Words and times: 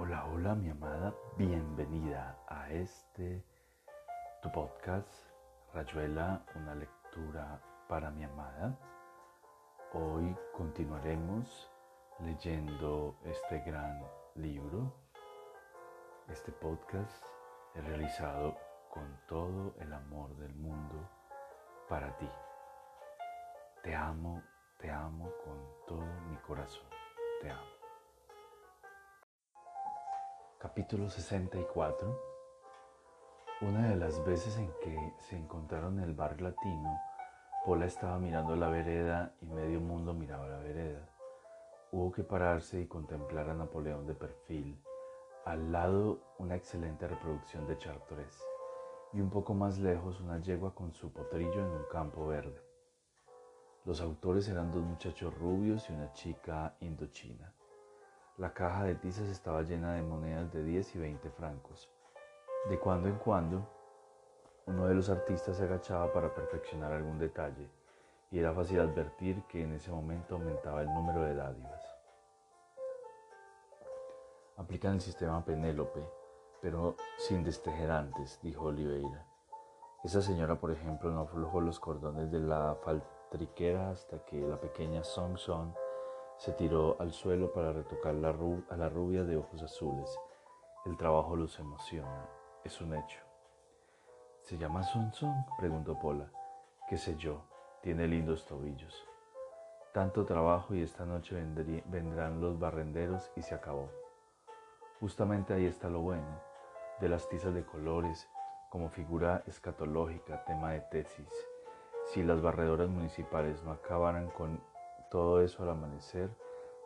Hola, 0.00 0.26
hola 0.32 0.54
mi 0.54 0.70
amada, 0.70 1.12
bienvenida 1.36 2.38
a 2.46 2.70
este 2.70 3.44
tu 4.40 4.52
podcast 4.52 5.12
Rayuela, 5.74 6.40
una 6.54 6.76
lectura 6.76 7.60
para 7.88 8.08
mi 8.08 8.22
amada. 8.22 8.78
Hoy 9.94 10.36
continuaremos 10.56 11.68
leyendo 12.20 13.18
este 13.24 13.58
gran 13.66 14.00
libro. 14.36 14.94
Este 16.28 16.52
podcast 16.52 17.26
es 17.74 17.84
realizado 17.84 18.56
con 18.90 19.18
todo 19.26 19.74
el 19.80 19.92
amor 19.92 20.32
del 20.36 20.54
mundo 20.54 21.10
para 21.88 22.16
ti. 22.18 22.30
Te 23.82 23.96
amo, 23.96 24.44
te 24.78 24.92
amo 24.92 25.28
con 25.44 25.58
todo 25.88 26.06
mi 26.30 26.36
corazón. 26.36 26.86
Te 27.40 27.50
amo. 27.50 27.77
Capítulo 30.60 31.08
64 31.08 32.20
Una 33.60 33.90
de 33.90 33.94
las 33.94 34.24
veces 34.24 34.58
en 34.58 34.72
que 34.82 35.14
se 35.20 35.36
encontraron 35.36 35.98
en 35.98 36.04
el 36.08 36.14
bar 36.14 36.40
latino, 36.40 36.98
Pola 37.64 37.86
estaba 37.86 38.18
mirando 38.18 38.56
la 38.56 38.68
vereda 38.68 39.36
y 39.40 39.46
medio 39.46 39.80
mundo 39.80 40.14
miraba 40.14 40.48
la 40.48 40.58
vereda. 40.58 41.08
Hubo 41.92 42.10
que 42.10 42.24
pararse 42.24 42.80
y 42.80 42.88
contemplar 42.88 43.48
a 43.48 43.54
Napoleón 43.54 44.04
de 44.08 44.14
perfil, 44.14 44.82
al 45.44 45.70
lado 45.70 46.18
una 46.38 46.56
excelente 46.56 47.06
reproducción 47.06 47.68
de 47.68 47.78
Chartres 47.78 48.42
y 49.12 49.20
un 49.20 49.30
poco 49.30 49.54
más 49.54 49.78
lejos 49.78 50.20
una 50.20 50.42
yegua 50.42 50.74
con 50.74 50.92
su 50.92 51.12
potrillo 51.12 51.60
en 51.60 51.70
un 51.70 51.84
campo 51.88 52.26
verde. 52.26 52.60
Los 53.84 54.00
autores 54.00 54.48
eran 54.48 54.72
dos 54.72 54.82
muchachos 54.82 55.32
rubios 55.38 55.88
y 55.88 55.92
una 55.92 56.12
chica 56.14 56.74
indochina. 56.80 57.54
La 58.38 58.54
caja 58.54 58.84
de 58.84 58.94
tizas 58.94 59.28
estaba 59.28 59.62
llena 59.62 59.94
de 59.94 60.02
monedas 60.02 60.52
de 60.52 60.62
10 60.62 60.94
y 60.94 60.98
20 61.00 61.28
francos. 61.30 61.90
De 62.70 62.78
cuando 62.78 63.08
en 63.08 63.16
cuando, 63.16 63.68
uno 64.66 64.86
de 64.86 64.94
los 64.94 65.10
artistas 65.10 65.56
se 65.56 65.64
agachaba 65.64 66.12
para 66.12 66.32
perfeccionar 66.32 66.92
algún 66.92 67.18
detalle 67.18 67.68
y 68.30 68.38
era 68.38 68.52
fácil 68.52 68.78
advertir 68.78 69.42
que 69.48 69.64
en 69.64 69.72
ese 69.72 69.90
momento 69.90 70.36
aumentaba 70.36 70.82
el 70.82 70.86
número 70.86 71.22
de 71.24 71.34
dádivas. 71.34 71.82
Aplican 74.56 74.94
el 74.94 75.00
sistema 75.00 75.44
Penélope, 75.44 76.08
pero 76.62 76.94
sin 77.16 77.42
destejerantes, 77.42 78.38
dijo 78.40 78.66
Oliveira. 78.66 79.26
Esa 80.04 80.22
señora, 80.22 80.60
por 80.60 80.70
ejemplo, 80.70 81.10
no 81.10 81.22
aflojó 81.22 81.60
los 81.60 81.80
cordones 81.80 82.30
de 82.30 82.38
la 82.38 82.76
faltriquera 82.84 83.90
hasta 83.90 84.24
que 84.24 84.40
la 84.40 84.60
pequeña 84.60 85.02
Song 85.02 85.36
Song 85.36 85.72
se 86.38 86.52
tiró 86.52 86.96
al 87.00 87.12
suelo 87.12 87.52
para 87.52 87.72
retocar 87.72 88.14
a 88.14 88.76
la 88.76 88.88
rubia 88.88 89.24
de 89.24 89.36
ojos 89.36 89.60
azules. 89.60 90.18
El 90.86 90.96
trabajo 90.96 91.34
los 91.34 91.58
emociona, 91.58 92.28
es 92.64 92.80
un 92.80 92.94
hecho. 92.94 93.20
¿Se 94.42 94.56
llama 94.56 94.84
Song 94.84 95.12
Song? 95.12 95.36
preguntó 95.58 95.98
Pola. 95.98 96.30
¿Qué 96.88 96.96
sé 96.96 97.16
yo? 97.16 97.42
Tiene 97.82 98.06
lindos 98.06 98.46
tobillos. 98.46 99.04
Tanto 99.92 100.24
trabajo 100.24 100.74
y 100.74 100.82
esta 100.82 101.04
noche 101.04 101.34
vendrán 101.86 102.40
los 102.40 102.58
barrenderos 102.58 103.32
y 103.34 103.42
se 103.42 103.56
acabó. 103.56 103.90
Justamente 105.00 105.54
ahí 105.54 105.66
está 105.66 105.88
lo 105.88 106.00
bueno, 106.00 106.40
de 107.00 107.08
las 107.08 107.28
tizas 107.28 107.52
de 107.52 107.64
colores, 107.64 108.28
como 108.70 108.90
figura 108.90 109.42
escatológica, 109.46 110.44
tema 110.44 110.70
de 110.70 110.82
tesis. 110.82 111.28
Si 112.06 112.22
las 112.22 112.40
barredoras 112.40 112.88
municipales 112.88 113.62
no 113.64 113.72
acabaran 113.72 114.30
con 114.30 114.62
todo 115.10 115.42
eso 115.42 115.62
al 115.62 115.70
amanecer, 115.70 116.30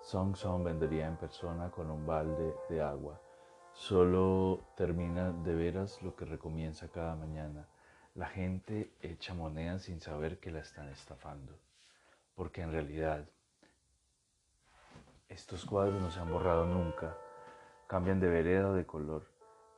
Song 0.01 0.34
Song 0.34 0.65
vendría 0.65 1.06
en 1.06 1.17
persona 1.17 1.70
con 1.70 1.91
un 1.91 2.06
balde 2.06 2.55
de 2.69 2.83
agua. 2.83 3.20
Solo 3.73 4.61
termina 4.77 5.33
de 5.33 5.55
veras 5.55 6.03
lo 6.03 6.15
que 6.15 6.25
recomienza 6.25 6.89
cada 6.89 7.15
mañana. 7.15 7.67
La 8.15 8.27
gente 8.27 8.93
echa 9.00 9.33
monedas 9.33 9.83
sin 9.83 10.00
saber 10.00 10.38
que 10.38 10.50
la 10.50 10.60
están 10.60 10.88
estafando. 10.88 11.53
Porque 12.34 12.62
en 12.62 12.72
realidad 12.72 13.25
estos 15.28 15.65
cuadros 15.65 16.00
no 16.03 16.10
se 16.10 16.21
han 16.21 16.31
borrado 16.31 16.66
nunca. 16.66 17.16
Cambian 17.87 18.21
de 18.21 18.28
vereda 18.28 18.69
o 18.69 18.75
de 18.75 18.87
color, 18.87 19.27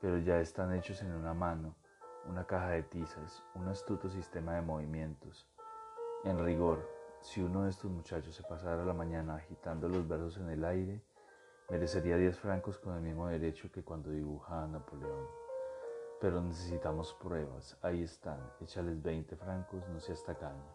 pero 0.01 0.19
ya 0.19 0.41
están 0.41 0.75
hechos 0.75 1.01
en 1.03 1.13
una 1.13 1.35
mano, 1.35 1.77
una 2.27 2.47
caja 2.47 2.71
de 2.71 2.83
tizas, 2.83 3.43
un 3.55 3.69
astuto 3.69 4.09
sistema 4.09 4.55
de 4.55 4.63
movimientos. 4.63 5.47
En 6.25 6.45
rigor, 6.45 6.94
si 7.25 7.41
uno 7.41 7.63
de 7.63 7.71
estos 7.71 7.91
muchachos 7.91 8.35
se 8.35 8.43
pasara 8.43 8.85
la 8.85 8.93
mañana 8.93 9.37
agitando 9.37 9.89
los 9.89 10.07
versos 10.07 10.37
en 10.37 10.51
el 10.51 10.63
aire, 10.63 11.01
merecería 11.71 12.19
10 12.19 12.39
francos 12.39 12.79
con 12.79 12.95
el 12.97 13.01
mismo 13.01 13.29
derecho 13.29 13.73
que 13.73 13.83
cuando 13.83 14.11
dibujaba 14.11 14.65
a 14.65 14.69
Napoleón. 14.69 15.27
Pero 16.21 16.43
necesitamos 16.43 17.15
pruebas, 17.15 17.79
ahí 17.81 18.03
están, 18.03 18.39
échales 18.61 19.03
20 19.03 19.37
francos, 19.37 19.89
no 19.89 20.01
seas 20.01 20.23
tacaño. 20.23 20.71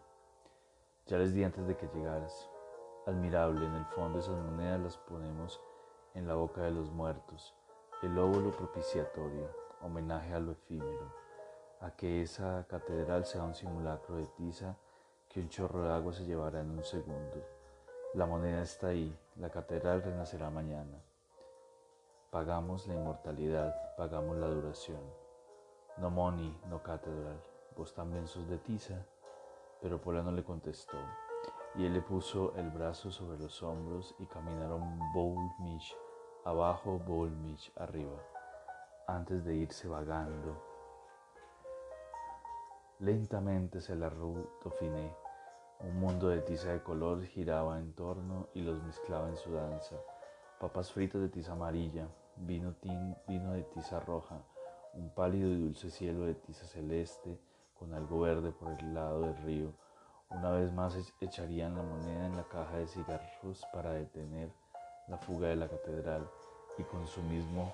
Ya 1.06 1.18
les 1.18 1.32
di 1.32 1.44
antes 1.44 1.68
de 1.68 1.76
que 1.76 1.88
llegaras. 1.94 2.50
Admirable, 3.06 3.64
en 3.64 3.74
el 3.76 3.86
fondo 3.86 4.18
esas 4.18 4.36
monedas 4.36 4.80
las 4.80 4.98
ponemos 4.98 5.60
en 6.14 6.26
la 6.26 6.34
boca 6.34 6.62
de 6.62 6.72
los 6.72 6.90
muertos, 6.90 7.54
el 8.02 8.18
óvulo 8.18 8.50
propiciatorio, 8.50 9.48
homenaje 9.82 10.34
a 10.34 10.40
lo 10.40 10.50
efímero, 10.50 11.14
a 11.80 11.92
que 11.92 12.22
esa 12.22 12.66
catedral 12.68 13.24
sea 13.24 13.44
un 13.44 13.54
simulacro 13.54 14.16
de 14.16 14.26
tiza 14.26 14.76
que 15.30 15.40
un 15.40 15.48
chorro 15.48 15.84
de 15.84 15.92
agua 15.92 16.12
se 16.12 16.24
llevará 16.24 16.60
en 16.60 16.70
un 16.70 16.82
segundo. 16.82 17.46
La 18.14 18.26
moneda 18.26 18.62
está 18.62 18.88
ahí, 18.88 19.16
la 19.36 19.48
catedral 19.48 20.02
renacerá 20.02 20.50
mañana. 20.50 21.00
Pagamos 22.32 22.88
la 22.88 22.94
inmortalidad, 22.94 23.96
pagamos 23.96 24.36
la 24.38 24.48
duración. 24.48 25.00
No 25.98 26.10
money, 26.10 26.60
no 26.68 26.82
catedral. 26.82 27.40
Vos 27.76 27.94
también 27.94 28.26
sos 28.26 28.48
de 28.48 28.58
tiza. 28.58 29.06
Pero 29.80 30.00
Pola 30.00 30.20
no 30.20 30.32
le 30.32 30.42
contestó, 30.42 30.98
y 31.76 31.86
él 31.86 31.94
le 31.94 32.02
puso 32.02 32.52
el 32.56 32.68
brazo 32.70 33.10
sobre 33.10 33.38
los 33.38 33.62
hombros 33.62 34.14
y 34.18 34.26
caminaron 34.26 34.98
Bowl-Mich 35.14 35.94
abajo, 36.44 36.98
Bowl-Mich 36.98 37.72
arriba, 37.76 38.18
antes 39.06 39.42
de 39.44 39.54
irse 39.54 39.88
vagando 39.88 40.69
Lentamente 43.00 43.80
se 43.80 43.96
la 43.96 44.10
Dauphiné. 44.10 45.16
Un 45.80 46.00
mundo 46.00 46.28
de 46.28 46.42
tiza 46.42 46.72
de 46.72 46.82
color 46.82 47.24
giraba 47.24 47.78
en 47.78 47.94
torno 47.94 48.48
y 48.52 48.60
los 48.60 48.82
mezclaba 48.82 49.30
en 49.30 49.38
su 49.38 49.54
danza. 49.54 49.96
Papas 50.60 50.92
fritas 50.92 51.22
de 51.22 51.30
tiza 51.30 51.52
amarilla, 51.52 52.08
vino, 52.36 52.74
vino 53.26 53.52
de 53.54 53.62
tiza 53.62 54.00
roja, 54.00 54.42
un 54.92 55.08
pálido 55.14 55.48
y 55.48 55.62
dulce 55.62 55.90
cielo 55.90 56.26
de 56.26 56.34
tiza 56.34 56.66
celeste 56.66 57.40
con 57.78 57.94
algo 57.94 58.20
verde 58.20 58.52
por 58.52 58.78
el 58.78 58.92
lado 58.92 59.22
del 59.22 59.36
río. 59.44 59.72
Una 60.28 60.50
vez 60.50 60.70
más 60.70 60.94
echarían 61.22 61.76
la 61.76 61.82
moneda 61.82 62.26
en 62.26 62.36
la 62.36 62.44
caja 62.48 62.76
de 62.76 62.86
cigarros 62.86 63.64
para 63.72 63.92
detener 63.92 64.50
la 65.08 65.16
fuga 65.16 65.48
de 65.48 65.56
la 65.56 65.68
catedral 65.68 66.28
y 66.76 66.82
con 66.82 67.06
su 67.06 67.22
mismo 67.22 67.72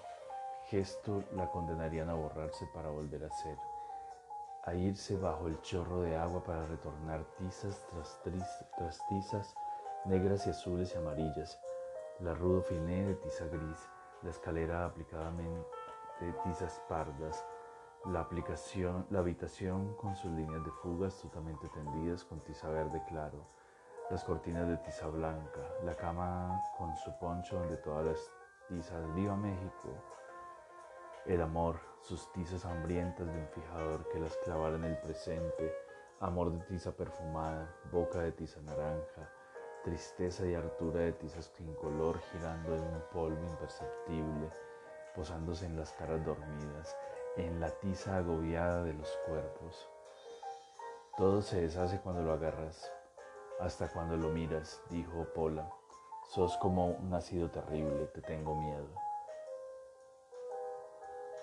gesto 0.68 1.24
la 1.34 1.50
condenarían 1.50 2.10
a 2.10 2.14
borrarse 2.14 2.64
para 2.72 2.90
volver 2.90 3.24
a 3.24 3.30
ser 3.30 3.56
a 4.66 4.74
irse 4.74 5.16
bajo 5.16 5.46
el 5.46 5.60
chorro 5.62 6.02
de 6.02 6.16
agua 6.16 6.42
para 6.42 6.66
retornar 6.66 7.24
tizas 7.38 7.86
tras, 7.88 9.00
tizas 9.08 9.54
negras 10.04 10.46
y 10.46 10.50
azules 10.50 10.92
y 10.92 10.98
amarillas, 10.98 11.58
la 12.18 12.34
rudo 12.34 12.62
finé 12.62 13.06
de 13.06 13.14
tiza 13.14 13.46
gris, 13.46 13.88
la 14.22 14.30
escalera 14.30 14.84
aplicadamente 14.84 15.68
de 16.20 16.32
tizas 16.44 16.82
pardas, 16.88 17.44
la, 18.06 18.20
aplicación, 18.20 19.06
la 19.10 19.20
habitación 19.20 19.94
con 19.94 20.16
sus 20.16 20.32
líneas 20.32 20.64
de 20.64 20.70
fuga 20.82 21.08
astutamente 21.08 21.68
tendidas 21.68 22.24
con 22.24 22.40
tiza 22.40 22.68
verde 22.68 23.00
claro, 23.08 23.46
las 24.10 24.24
cortinas 24.24 24.66
de 24.66 24.78
tiza 24.78 25.06
blanca, 25.06 25.60
la 25.84 25.94
cama 25.94 26.60
con 26.76 26.96
su 26.96 27.16
poncho 27.18 27.56
donde 27.56 27.76
todas 27.76 28.04
las 28.04 28.32
tizas 28.68 29.14
Viva 29.14 29.36
México, 29.36 29.94
el 31.28 31.42
amor, 31.42 31.80
sus 32.00 32.30
tizas 32.32 32.64
hambrientas 32.64 33.26
de 33.26 33.32
un 33.32 33.48
fijador 33.48 34.08
que 34.08 34.20
las 34.20 34.36
clavara 34.44 34.76
en 34.76 34.84
el 34.84 34.96
presente, 34.98 35.74
amor 36.20 36.52
de 36.52 36.64
tiza 36.66 36.92
perfumada, 36.92 37.74
boca 37.90 38.20
de 38.20 38.30
tiza 38.30 38.60
naranja, 38.60 39.28
tristeza 39.82 40.46
y 40.46 40.54
hartura 40.54 41.00
de 41.00 41.12
tizas 41.12 41.50
sin 41.56 41.74
color 41.74 42.20
girando 42.30 42.76
en 42.76 42.82
un 42.82 43.02
polvo 43.12 43.44
imperceptible, 43.44 44.50
posándose 45.16 45.66
en 45.66 45.76
las 45.76 45.92
caras 45.94 46.24
dormidas, 46.24 46.96
en 47.36 47.58
la 47.58 47.70
tiza 47.70 48.18
agobiada 48.18 48.84
de 48.84 48.92
los 48.92 49.10
cuerpos. 49.26 49.88
Todo 51.16 51.42
se 51.42 51.62
deshace 51.62 52.00
cuando 52.00 52.22
lo 52.22 52.32
agarras, 52.34 52.92
hasta 53.58 53.88
cuando 53.88 54.16
lo 54.16 54.28
miras, 54.28 54.80
dijo 54.90 55.26
Pola. 55.34 55.68
Sos 56.28 56.56
como 56.58 56.86
un 56.86 57.10
nacido 57.10 57.50
terrible, 57.50 58.06
te 58.06 58.20
tengo 58.20 58.54
miedo 58.54 59.05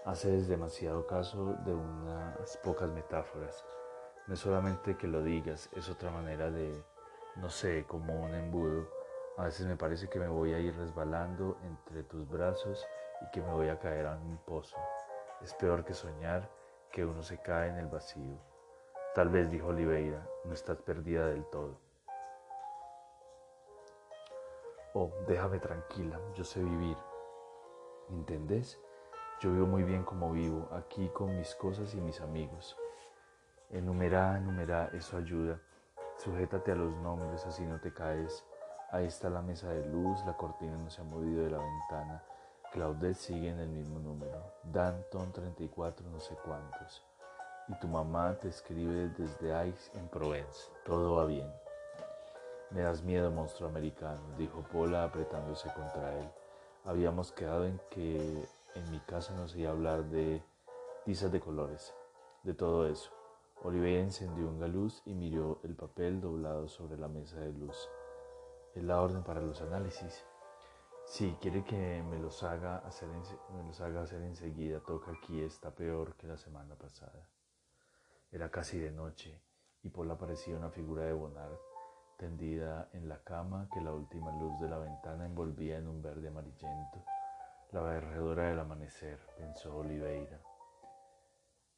haces 0.05 0.47
demasiado 0.47 1.07
caso 1.07 1.55
de 1.65 1.73
unas 1.73 2.57
pocas 2.57 2.89
metáforas. 2.89 3.65
No 4.27 4.33
es 4.33 4.39
solamente 4.39 4.97
que 4.97 5.07
lo 5.07 5.21
digas, 5.23 5.69
es 5.73 5.89
otra 5.89 6.11
manera 6.11 6.51
de, 6.51 6.83
no 7.38 7.50
sé, 7.50 7.85
como 7.88 8.23
un 8.23 8.33
embudo. 8.33 8.88
A 9.38 9.45
veces 9.45 9.65
me 9.65 9.77
parece 9.77 10.09
que 10.09 10.19
me 10.19 10.27
voy 10.27 10.53
a 10.53 10.59
ir 10.59 10.75
resbalando 10.77 11.57
entre 11.63 12.03
tus 12.03 12.27
brazos 12.29 12.85
y 13.21 13.31
que 13.31 13.41
me 13.41 13.51
voy 13.51 13.69
a 13.69 13.79
caer 13.79 14.07
a 14.07 14.15
un 14.17 14.38
pozo. 14.45 14.77
Es 15.41 15.53
peor 15.53 15.83
que 15.83 15.94
soñar 15.94 16.50
que 16.91 17.05
uno 17.05 17.23
se 17.23 17.41
cae 17.41 17.69
en 17.69 17.77
el 17.77 17.88
vacío. 17.88 18.38
Tal 19.15 19.29
vez, 19.29 19.50
dijo 19.50 19.67
Oliveira, 19.67 20.27
no 20.45 20.53
estás 20.53 20.77
perdida 20.77 21.27
del 21.27 21.45
todo. 21.45 21.79
Oh, 24.94 25.11
déjame 25.27 25.59
tranquila, 25.59 26.19
yo 26.35 26.44
sé 26.44 26.63
vivir. 26.63 26.97
¿Entendés? 28.09 28.79
Yo 29.43 29.51
vivo 29.51 29.67
muy 29.67 29.83
bien 29.83 30.05
como 30.05 30.31
vivo, 30.31 30.69
aquí 30.71 31.09
con 31.09 31.37
mis 31.37 31.53
cosas 31.55 31.93
y 31.93 31.97
mis 31.99 32.21
amigos. 32.21 32.77
Enumerá, 33.71 34.37
enumerá, 34.37 34.89
eso 34.93 35.17
ayuda. 35.17 35.59
Sujétate 36.15 36.71
a 36.71 36.75
los 36.75 36.95
nombres, 36.99 37.45
así 37.45 37.61
no 37.65 37.77
te 37.81 37.93
caes. 37.93 38.45
Ahí 38.89 39.05
está 39.05 39.29
la 39.29 39.41
mesa 39.41 39.67
de 39.67 39.85
luz, 39.87 40.17
la 40.25 40.37
cortina 40.37 40.77
no 40.77 40.89
se 40.89 41.01
ha 41.01 41.03
movido 41.03 41.43
de 41.43 41.49
la 41.49 41.57
ventana. 41.57 42.23
Claudette 42.71 43.17
sigue 43.17 43.49
en 43.49 43.59
el 43.59 43.67
mismo 43.67 43.99
número. 43.99 44.41
Danton 44.63 45.33
34 45.33 46.09
no 46.09 46.21
sé 46.21 46.37
cuántos. 46.45 47.03
Y 47.67 47.77
tu 47.81 47.89
mamá 47.89 48.37
te 48.39 48.47
escribe 48.47 49.09
desde 49.09 49.53
Aix 49.53 49.91
en 49.95 50.07
Provence. 50.07 50.71
Todo 50.85 51.15
va 51.15 51.25
bien. 51.25 51.51
Me 52.69 52.79
das 52.79 53.03
miedo, 53.03 53.29
monstruo 53.29 53.67
americano, 53.67 54.21
dijo 54.37 54.63
Paula 54.71 55.03
apretándose 55.03 55.67
contra 55.73 56.17
él. 56.17 56.29
Habíamos 56.85 57.33
quedado 57.33 57.65
en 57.65 57.77
que 57.89 58.41
en 58.75 58.89
mi 58.91 58.99
casa 59.01 59.33
no 59.35 59.47
se 59.47 59.59
iba 59.59 59.69
a 59.69 59.73
hablar 59.73 60.05
de 60.05 60.43
tizas 61.05 61.31
de 61.31 61.39
colores, 61.39 61.93
de 62.43 62.53
todo 62.53 62.87
eso. 62.87 63.11
Olivier 63.63 63.99
encendió 63.99 64.49
una 64.49 64.67
luz 64.67 65.01
y 65.05 65.13
miró 65.13 65.59
el 65.63 65.75
papel 65.75 66.19
doblado 66.19 66.67
sobre 66.67 66.97
la 66.97 67.07
mesa 67.07 67.39
de 67.39 67.53
luz. 67.53 67.89
Es 68.75 68.83
la 68.83 69.01
orden 69.01 69.23
para 69.23 69.41
los 69.41 69.61
análisis. 69.61 70.25
Si 71.05 71.31
quiere 71.41 71.63
que 71.63 72.03
me 72.03 72.17
los 72.17 72.43
haga 72.43 72.77
hacer, 72.79 73.09
me 73.09 73.63
los 73.63 73.79
haga 73.81 74.01
hacer 74.01 74.21
enseguida, 74.21 74.79
toca 74.79 75.11
aquí, 75.11 75.41
está 75.41 75.71
peor 75.71 76.15
que 76.15 76.27
la 76.27 76.37
semana 76.37 76.75
pasada. 76.75 77.29
Era 78.31 78.49
casi 78.49 78.79
de 78.79 78.91
noche 78.91 79.39
y 79.83 79.89
Paula 79.89 80.17
parecía 80.17 80.57
una 80.57 80.69
figura 80.69 81.03
de 81.03 81.13
Bonnard 81.13 81.57
tendida 82.17 82.89
en 82.93 83.09
la 83.09 83.21
cama 83.23 83.67
que 83.71 83.81
la 83.81 83.93
última 83.93 84.31
luz 84.37 84.59
de 84.59 84.69
la 84.69 84.77
ventana 84.77 85.25
envolvía 85.25 85.77
en 85.77 85.87
un 85.87 86.01
verde 86.01 86.29
amarillento. 86.29 87.03
La 87.73 87.81
barredora 87.81 88.49
del 88.49 88.59
amanecer, 88.59 89.19
pensó 89.35 89.75
Oliveira, 89.75 90.39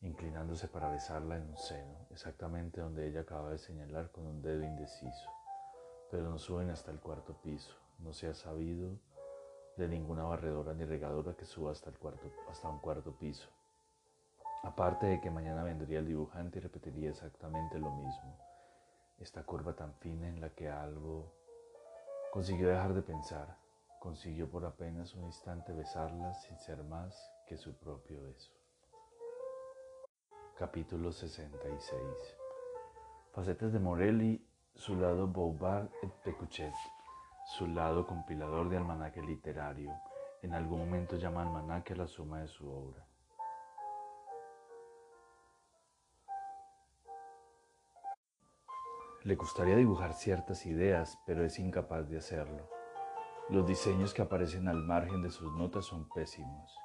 inclinándose 0.02 0.68
para 0.68 0.92
besarla 0.92 1.38
en 1.38 1.44
un 1.44 1.56
seno, 1.56 2.08
exactamente 2.12 2.82
donde 2.82 3.08
ella 3.08 3.22
acaba 3.22 3.52
de 3.52 3.58
señalar 3.58 4.12
con 4.12 4.28
un 4.28 4.42
dedo 4.42 4.66
indeciso. 4.66 5.30
Pero 6.12 6.30
no 6.30 6.38
suben 6.38 6.70
hasta 6.70 6.92
el 6.92 7.00
cuarto 7.00 7.40
piso. 7.42 7.74
No 8.00 8.12
se 8.12 8.28
ha 8.28 8.34
sabido 8.34 9.00
de 9.78 9.88
ninguna 9.88 10.24
barredora 10.24 10.74
ni 10.74 10.84
regadora 10.84 11.34
que 11.34 11.46
suba 11.46 11.72
hasta, 11.72 11.92
el 11.92 11.98
cuarto, 11.98 12.30
hasta 12.50 12.68
un 12.68 12.80
cuarto 12.80 13.14
piso. 13.18 13.48
Aparte 14.64 15.06
de 15.06 15.22
que 15.22 15.32
mañana 15.32 15.64
vendría 15.64 16.00
el 16.00 16.08
dibujante 16.08 16.60
y 16.60 16.62
repetiría 16.62 17.12
exactamente 17.12 17.80
lo 17.80 17.92
mismo. 17.92 18.38
Esta 19.18 19.44
curva 19.44 19.74
tan 19.74 19.94
fina 19.94 20.28
en 20.28 20.42
la 20.42 20.50
que 20.50 20.68
algo 20.68 21.32
consiguió 22.34 22.68
dejar 22.68 22.94
de 22.94 23.02
pensar, 23.02 23.65
consiguió 24.06 24.48
por 24.48 24.64
apenas 24.66 25.16
un 25.16 25.24
instante 25.24 25.74
besarla 25.74 26.32
sin 26.36 26.60
ser 26.60 26.84
más 26.84 27.20
que 27.48 27.58
su 27.58 27.74
propio 27.74 28.22
beso. 28.22 28.52
Capítulo 30.60 31.12
66 31.12 32.00
Facetas 33.32 33.74
de 33.74 33.80
Morelli, 33.80 34.48
su 34.76 34.96
lado 34.96 35.26
Bouvard 35.26 35.90
et 36.04 36.12
Pecuchet 36.24 36.76
su 37.58 37.66
lado 37.66 38.06
compilador 38.06 38.70
de 38.70 38.78
almanaque 38.78 39.24
literario. 39.24 39.92
En 40.44 40.54
algún 40.54 40.80
momento 40.80 41.16
llama 41.18 41.42
almanaque 41.42 41.94
a 41.94 41.98
la 41.98 42.08
suma 42.08 42.42
de 42.42 42.48
su 42.48 42.70
obra. 42.72 43.08
Le 49.24 49.36
gustaría 49.36 49.76
dibujar 49.76 50.14
ciertas 50.14 50.68
ideas, 50.68 51.18
pero 51.26 51.44
es 51.44 51.58
incapaz 51.58 52.08
de 52.08 52.20
hacerlo. 52.20 52.75
Los 53.48 53.68
diseños 53.68 54.16
que 54.16 54.24
aparecen 54.24 54.68
al 54.68 54.82
margen 54.82 55.22
de 55.22 55.30
sus 55.30 55.54
notas 55.54 55.86
son 55.86 56.10
pésimos. 56.10 56.76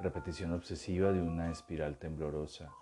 Repetición 0.00 0.52
obsesiva 0.52 1.12
de 1.12 1.22
una 1.22 1.52
espiral 1.52 1.98
temblorosa, 1.98 2.72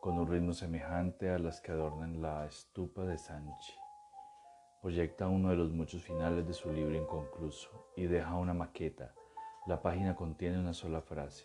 con 0.00 0.18
un 0.18 0.26
ritmo 0.26 0.54
semejante 0.54 1.28
a 1.28 1.38
las 1.38 1.60
que 1.60 1.72
adornan 1.72 2.22
la 2.22 2.46
estupa 2.46 3.02
de 3.02 3.18
Sanchi. 3.18 3.74
Proyecta 4.80 5.28
uno 5.28 5.50
de 5.50 5.56
los 5.56 5.70
muchos 5.70 6.02
finales 6.02 6.46
de 6.46 6.54
su 6.54 6.72
libro 6.72 6.96
inconcluso 6.96 7.92
y 7.94 8.06
deja 8.06 8.36
una 8.36 8.54
maqueta. 8.54 9.12
La 9.66 9.82
página 9.82 10.16
contiene 10.16 10.58
una 10.58 10.72
sola 10.72 11.02
frase. 11.02 11.44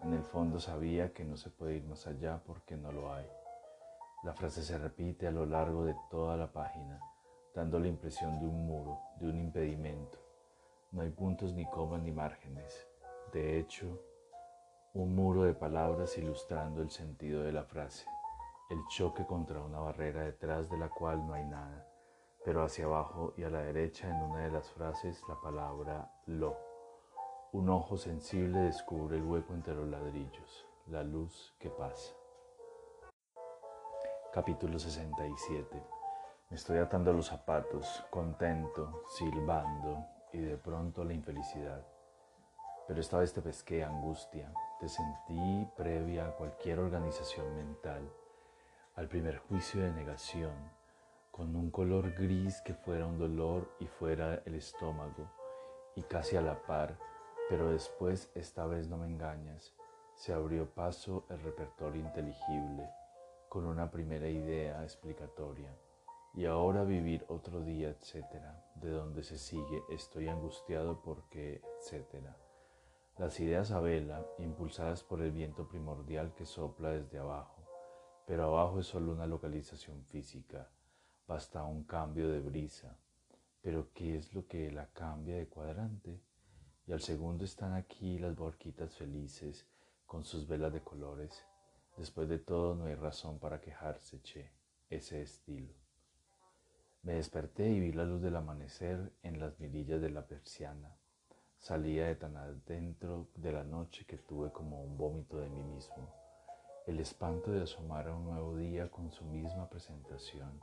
En 0.00 0.14
el 0.14 0.24
fondo 0.24 0.58
sabía 0.58 1.12
que 1.12 1.26
no 1.26 1.36
se 1.36 1.50
puede 1.50 1.76
ir 1.76 1.84
más 1.84 2.06
allá 2.06 2.42
porque 2.42 2.74
no 2.74 2.90
lo 2.90 3.12
hay. 3.12 3.28
La 4.22 4.32
frase 4.32 4.62
se 4.62 4.78
repite 4.78 5.26
a 5.26 5.30
lo 5.30 5.44
largo 5.44 5.84
de 5.84 5.94
toda 6.10 6.38
la 6.38 6.50
página, 6.50 6.98
dando 7.54 7.78
la 7.78 7.88
impresión 7.88 8.40
de 8.40 8.46
un 8.46 8.66
muro, 8.66 8.98
de 9.20 9.28
un 9.28 9.38
impedimento. 9.38 10.23
No 10.94 11.02
hay 11.02 11.10
puntos 11.10 11.52
ni 11.52 11.66
comas 11.66 12.00
ni 12.02 12.12
márgenes. 12.12 12.88
De 13.30 13.58
hecho, 13.58 14.00
un 14.94 15.14
muro 15.14 15.42
de 15.42 15.52
palabras 15.52 16.16
ilustrando 16.16 16.80
el 16.80 16.88
sentido 16.88 17.42
de 17.42 17.52
la 17.52 17.64
frase, 17.64 18.06
el 18.70 18.78
choque 18.88 19.26
contra 19.26 19.60
una 19.60 19.80
barrera 19.80 20.22
detrás 20.22 20.70
de 20.70 20.78
la 20.78 20.88
cual 20.88 21.26
no 21.26 21.34
hay 21.34 21.44
nada 21.44 21.90
pero 22.44 22.62
hacia 22.62 22.84
abajo 22.84 23.32
y 23.38 23.42
a 23.42 23.48
la 23.48 23.62
derecha 23.62 24.08
en 24.08 24.22
una 24.22 24.40
de 24.40 24.50
las 24.50 24.70
frases 24.70 25.22
la 25.28 25.40
palabra 25.40 26.12
lo. 26.26 26.54
Un 27.52 27.70
ojo 27.70 27.96
sensible 27.96 28.58
descubre 28.60 29.16
el 29.16 29.24
hueco 29.24 29.54
entre 29.54 29.74
los 29.74 29.88
ladrillos, 29.88 30.66
la 30.88 31.02
luz 31.02 31.54
que 31.58 31.70
pasa. 31.70 32.12
Capítulo 34.32 34.78
67. 34.78 35.82
Me 36.50 36.56
estoy 36.56 36.78
atando 36.78 37.12
los 37.14 37.26
zapatos, 37.26 38.04
contento, 38.10 39.04
silbando 39.08 40.13
y 40.34 40.40
de 40.40 40.58
pronto 40.58 41.04
la 41.04 41.14
infelicidad. 41.14 41.86
Pero 42.86 43.00
esta 43.00 43.18
vez 43.18 43.32
te 43.32 43.40
pesqué 43.40 43.82
angustia, 43.82 44.52
te 44.78 44.88
sentí 44.88 45.66
previa 45.76 46.26
a 46.26 46.32
cualquier 46.32 46.80
organización 46.80 47.56
mental, 47.56 48.02
al 48.96 49.08
primer 49.08 49.38
juicio 49.38 49.80
de 49.80 49.92
negación 49.92 50.52
con 51.34 51.56
un 51.56 51.68
color 51.72 52.12
gris 52.12 52.60
que 52.60 52.74
fuera 52.74 53.06
un 53.06 53.18
dolor 53.18 53.68
y 53.80 53.88
fuera 53.88 54.40
el 54.44 54.54
estómago, 54.54 55.28
y 55.96 56.02
casi 56.04 56.36
a 56.36 56.40
la 56.40 56.62
par, 56.62 56.96
pero 57.48 57.72
después, 57.72 58.30
esta 58.36 58.66
vez 58.66 58.86
no 58.86 58.98
me 58.98 59.08
engañas, 59.08 59.74
se 60.14 60.32
abrió 60.32 60.70
paso 60.70 61.26
el 61.30 61.40
repertorio 61.40 62.02
inteligible, 62.02 62.88
con 63.48 63.66
una 63.66 63.90
primera 63.90 64.28
idea 64.28 64.80
explicatoria, 64.84 65.76
y 66.36 66.46
ahora 66.46 66.82
vivir 66.82 67.24
otro 67.28 67.60
día, 67.60 67.90
etcétera, 67.90 68.64
de 68.74 68.90
donde 68.90 69.22
se 69.22 69.38
sigue, 69.38 69.82
estoy 69.90 70.28
angustiado 70.28 71.00
porque, 71.00 71.62
etcétera. 71.78 72.36
Las 73.18 73.38
ideas 73.38 73.70
a 73.70 73.78
vela, 73.78 74.26
impulsadas 74.38 75.04
por 75.04 75.20
el 75.22 75.30
viento 75.30 75.68
primordial 75.68 76.34
que 76.34 76.44
sopla 76.44 76.90
desde 76.90 77.18
abajo, 77.18 77.62
pero 78.26 78.44
abajo 78.44 78.80
es 78.80 78.86
solo 78.86 79.12
una 79.12 79.26
localización 79.26 80.04
física, 80.06 80.68
basta 81.28 81.62
un 81.62 81.84
cambio 81.84 82.28
de 82.28 82.40
brisa. 82.40 82.98
Pero 83.62 83.92
¿qué 83.94 84.16
es 84.16 84.34
lo 84.34 84.46
que 84.46 84.70
la 84.72 84.88
cambia 84.88 85.36
de 85.36 85.48
cuadrante? 85.48 86.20
Y 86.86 86.92
al 86.92 87.00
segundo 87.00 87.44
están 87.44 87.72
aquí 87.74 88.18
las 88.18 88.34
borquitas 88.34 88.94
felices 88.94 89.66
con 90.04 90.24
sus 90.24 90.46
velas 90.46 90.72
de 90.72 90.82
colores. 90.82 91.46
Después 91.96 92.28
de 92.28 92.40
todo 92.40 92.74
no 92.74 92.86
hay 92.86 92.94
razón 92.94 93.38
para 93.38 93.60
quejarse, 93.60 94.20
che, 94.20 94.52
ese 94.90 95.22
estilo. 95.22 95.83
Me 97.04 97.14
desperté 97.14 97.68
y 97.68 97.80
vi 97.80 97.92
la 97.92 98.04
luz 98.04 98.22
del 98.22 98.34
amanecer 98.36 99.12
en 99.22 99.38
las 99.38 99.60
mirillas 99.60 100.00
de 100.00 100.10
la 100.10 100.26
persiana. 100.26 100.96
Salía 101.58 102.06
de 102.06 102.16
tan 102.16 102.36
adentro 102.36 103.28
de 103.36 103.52
la 103.52 103.62
noche 103.62 104.06
que 104.06 104.16
tuve 104.16 104.50
como 104.50 104.82
un 104.82 104.96
vómito 104.96 105.38
de 105.38 105.48
mí 105.48 105.62
mismo. 105.62 106.12
El 106.86 107.00
espanto 107.00 107.52
de 107.52 107.62
asomar 107.62 108.08
a 108.08 108.14
un 108.14 108.24
nuevo 108.24 108.56
día 108.56 108.90
con 108.90 109.12
su 109.12 109.24
misma 109.24 109.68
presentación 109.68 110.60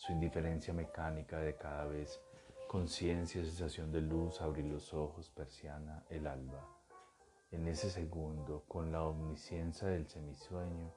su 0.00 0.12
indiferencia 0.12 0.72
mecánica 0.72 1.40
de 1.40 1.56
cada 1.56 1.84
vez, 1.84 2.22
conciencia, 2.68 3.44
sensación 3.44 3.92
de 3.92 4.00
luz, 4.00 4.40
abrir 4.40 4.64
los 4.64 4.94
ojos, 4.94 5.28
persiana, 5.28 6.04
el 6.08 6.26
alba. 6.26 6.64
En 7.50 7.68
ese 7.68 7.90
segundo, 7.90 8.64
con 8.66 8.92
la 8.92 9.02
omnisciencia 9.02 9.88
del 9.88 10.08
semisueño, 10.08 10.90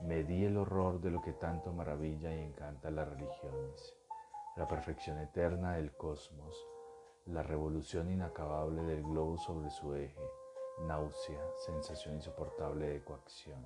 medí 0.00 0.44
el 0.44 0.56
horror 0.56 1.00
de 1.00 1.12
lo 1.12 1.22
que 1.22 1.34
tanto 1.34 1.72
maravilla 1.72 2.34
y 2.34 2.40
encanta 2.40 2.90
las 2.90 3.08
religiones, 3.10 3.94
la 4.56 4.66
perfección 4.66 5.18
eterna 5.18 5.76
del 5.76 5.96
cosmos, 5.96 6.56
la 7.26 7.42
revolución 7.42 8.10
inacabable 8.10 8.82
del 8.82 9.02
globo 9.02 9.38
sobre 9.38 9.70
su 9.70 9.94
eje, 9.94 10.30
náusea, 10.86 11.42
sensación 11.56 12.16
insoportable 12.16 12.88
de 12.88 13.04
coacción. 13.04 13.64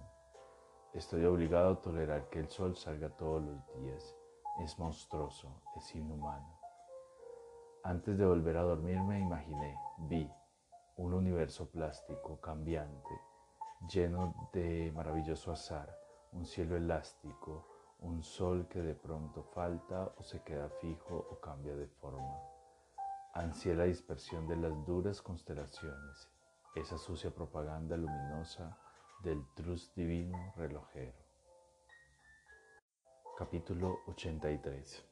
Estoy 0.92 1.24
obligado 1.24 1.72
a 1.72 1.80
tolerar 1.80 2.28
que 2.28 2.38
el 2.38 2.48
sol 2.48 2.76
salga 2.76 3.10
todos 3.10 3.42
los 3.42 3.74
días 3.74 4.16
es 4.58 4.78
monstruoso, 4.78 5.62
es 5.76 5.94
inhumano. 5.94 6.58
Antes 7.82 8.16
de 8.16 8.24
volver 8.24 8.56
a 8.56 8.62
dormir 8.62 9.00
me 9.02 9.20
imaginé, 9.20 9.78
vi, 9.98 10.30
un 10.96 11.12
universo 11.12 11.68
plástico, 11.70 12.40
cambiante, 12.40 13.20
lleno 13.92 14.48
de 14.52 14.90
maravilloso 14.94 15.52
azar, 15.52 15.94
un 16.32 16.46
cielo 16.46 16.76
elástico, 16.76 17.75
un 18.00 18.22
sol 18.22 18.66
que 18.68 18.80
de 18.80 18.94
pronto 18.94 19.42
falta 19.42 20.12
o 20.18 20.22
se 20.22 20.42
queda 20.42 20.68
fijo 20.68 21.16
o 21.30 21.40
cambia 21.40 21.74
de 21.74 21.86
forma. 21.86 22.38
Ansié 23.34 23.74
la 23.74 23.84
dispersión 23.84 24.46
de 24.46 24.56
las 24.56 24.86
duras 24.86 25.22
constelaciones, 25.22 26.28
esa 26.74 26.98
sucia 26.98 27.30
propaganda 27.30 27.96
luminosa 27.96 28.78
del 29.22 29.44
trus 29.54 29.94
divino 29.94 30.52
relojero. 30.56 31.16
Capítulo 33.38 34.00
83 34.06 35.04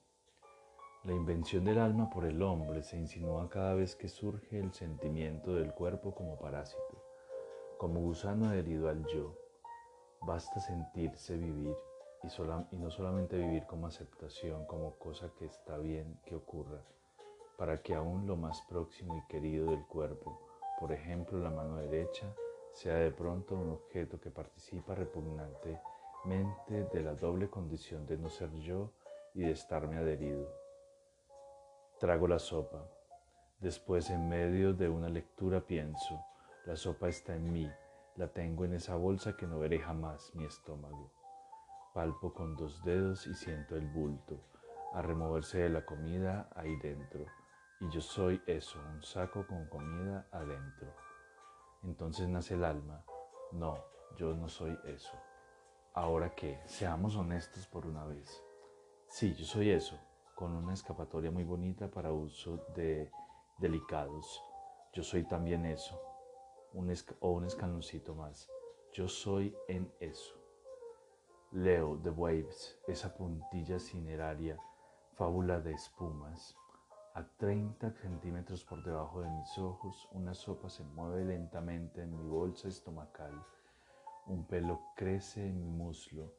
La 1.04 1.12
invención 1.12 1.64
del 1.64 1.78
alma 1.78 2.08
por 2.08 2.24
el 2.24 2.40
hombre 2.42 2.82
se 2.82 2.96
insinúa 2.96 3.48
cada 3.48 3.74
vez 3.74 3.96
que 3.96 4.08
surge 4.08 4.58
el 4.58 4.72
sentimiento 4.72 5.54
del 5.54 5.72
cuerpo 5.72 6.14
como 6.14 6.38
parásito, 6.38 7.02
como 7.78 8.00
gusano 8.00 8.48
adherido 8.48 8.88
al 8.88 9.04
yo. 9.06 9.36
Basta 10.22 10.58
sentirse 10.60 11.36
vivir 11.36 11.76
y, 12.70 12.76
no 12.76 12.90
solamente 12.90 13.36
vivir 13.36 13.66
como 13.66 13.86
aceptación, 13.86 14.64
como 14.66 14.94
cosa 14.98 15.30
que 15.38 15.44
está 15.44 15.76
bien 15.76 16.18
que 16.24 16.34
ocurra, 16.34 16.80
para 17.58 17.82
que 17.82 17.94
aún 17.94 18.26
lo 18.26 18.36
más 18.36 18.62
próximo 18.62 19.16
y 19.18 19.26
querido 19.30 19.66
del 19.66 19.84
cuerpo, 19.86 20.40
por 20.80 20.92
ejemplo 20.92 21.38
la 21.38 21.50
mano 21.50 21.76
derecha, 21.76 22.34
sea 22.72 22.94
de 22.94 23.10
pronto 23.10 23.54
un 23.54 23.70
objeto 23.70 24.18
que 24.18 24.30
participa 24.30 24.94
repugnantemente 24.94 26.84
de 26.92 27.02
la 27.02 27.14
doble 27.14 27.50
condición 27.50 28.06
de 28.06 28.16
no 28.16 28.30
ser 28.30 28.50
yo 28.54 28.90
y 29.34 29.42
de 29.42 29.50
estarme 29.50 29.98
adherido. 29.98 30.48
Trago 32.00 32.26
la 32.26 32.38
sopa. 32.38 32.88
Después, 33.60 34.10
en 34.10 34.28
medio 34.28 34.74
de 34.74 34.88
una 34.88 35.08
lectura, 35.08 35.60
pienso, 35.60 36.20
la 36.66 36.74
sopa 36.74 37.08
está 37.08 37.34
en 37.34 37.52
mí, 37.52 37.70
la 38.16 38.28
tengo 38.28 38.64
en 38.64 38.74
esa 38.74 38.96
bolsa 38.96 39.36
que 39.36 39.46
no 39.46 39.58
veré 39.58 39.78
jamás, 39.78 40.34
mi 40.34 40.44
estómago. 40.44 41.23
Palpo 41.94 42.34
con 42.34 42.56
dos 42.56 42.84
dedos 42.84 43.26
y 43.26 43.34
siento 43.34 43.76
el 43.76 43.86
bulto, 43.86 44.38
a 44.92 45.00
removerse 45.00 45.58
de 45.58 45.70
la 45.70 45.86
comida 45.86 46.50
ahí 46.54 46.76
dentro 46.82 47.24
y 47.80 47.90
yo 47.90 48.00
soy 48.00 48.40
eso, 48.46 48.78
un 48.94 49.02
saco 49.02 49.46
con 49.46 49.66
comida 49.66 50.26
adentro. 50.30 50.92
Entonces 51.82 52.28
nace 52.28 52.54
el 52.54 52.64
alma. 52.64 53.04
No, 53.52 53.78
yo 54.16 54.34
no 54.34 54.48
soy 54.48 54.78
eso. 54.84 55.12
Ahora 55.92 56.34
que, 56.34 56.60
seamos 56.66 57.16
honestos 57.16 57.66
por 57.66 57.86
una 57.86 58.04
vez. 58.06 58.42
Sí, 59.08 59.34
yo 59.34 59.44
soy 59.44 59.70
eso, 59.70 59.98
con 60.34 60.52
una 60.52 60.72
escapatoria 60.72 61.30
muy 61.30 61.44
bonita 61.44 61.90
para 61.90 62.12
uso 62.12 62.64
de 62.74 63.10
delicados. 63.58 64.42
Yo 64.92 65.02
soy 65.02 65.24
también 65.24 65.66
eso, 65.66 66.00
un 66.72 66.92
o 67.20 67.30
un 67.32 67.44
escaloncito 67.44 68.14
más. 68.14 68.48
Yo 68.92 69.08
soy 69.08 69.56
en 69.68 69.92
eso. 70.00 70.43
Leo 71.56 71.96
The 72.02 72.10
Waves, 72.10 72.80
esa 72.88 73.14
puntilla 73.14 73.78
cineraria, 73.78 74.58
fábula 75.12 75.60
de 75.60 75.72
espumas, 75.72 76.56
a 77.14 77.22
30 77.22 77.92
centímetros 77.92 78.64
por 78.64 78.82
debajo 78.82 79.20
de 79.20 79.30
mis 79.30 79.56
ojos, 79.58 80.08
una 80.10 80.34
sopa 80.34 80.68
se 80.68 80.82
mueve 80.82 81.24
lentamente 81.24 82.02
en 82.02 82.10
mi 82.10 82.28
bolsa 82.28 82.66
estomacal. 82.66 83.40
Un 84.26 84.44
pelo 84.48 84.80
crece 84.96 85.46
en 85.46 85.60
mi 85.60 85.70
muslo. 85.70 86.34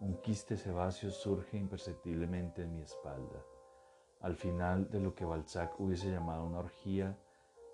Un 0.00 0.22
quiste 0.22 0.56
sebáceo 0.56 1.10
surge 1.10 1.58
imperceptiblemente 1.58 2.62
en 2.62 2.74
mi 2.74 2.80
espalda. 2.80 3.44
Al 4.20 4.34
final 4.34 4.88
de 4.88 4.98
lo 4.98 5.14
que 5.14 5.26
Balzac 5.26 5.78
hubiese 5.78 6.10
llamado 6.10 6.42
una 6.42 6.60
orgía, 6.60 7.18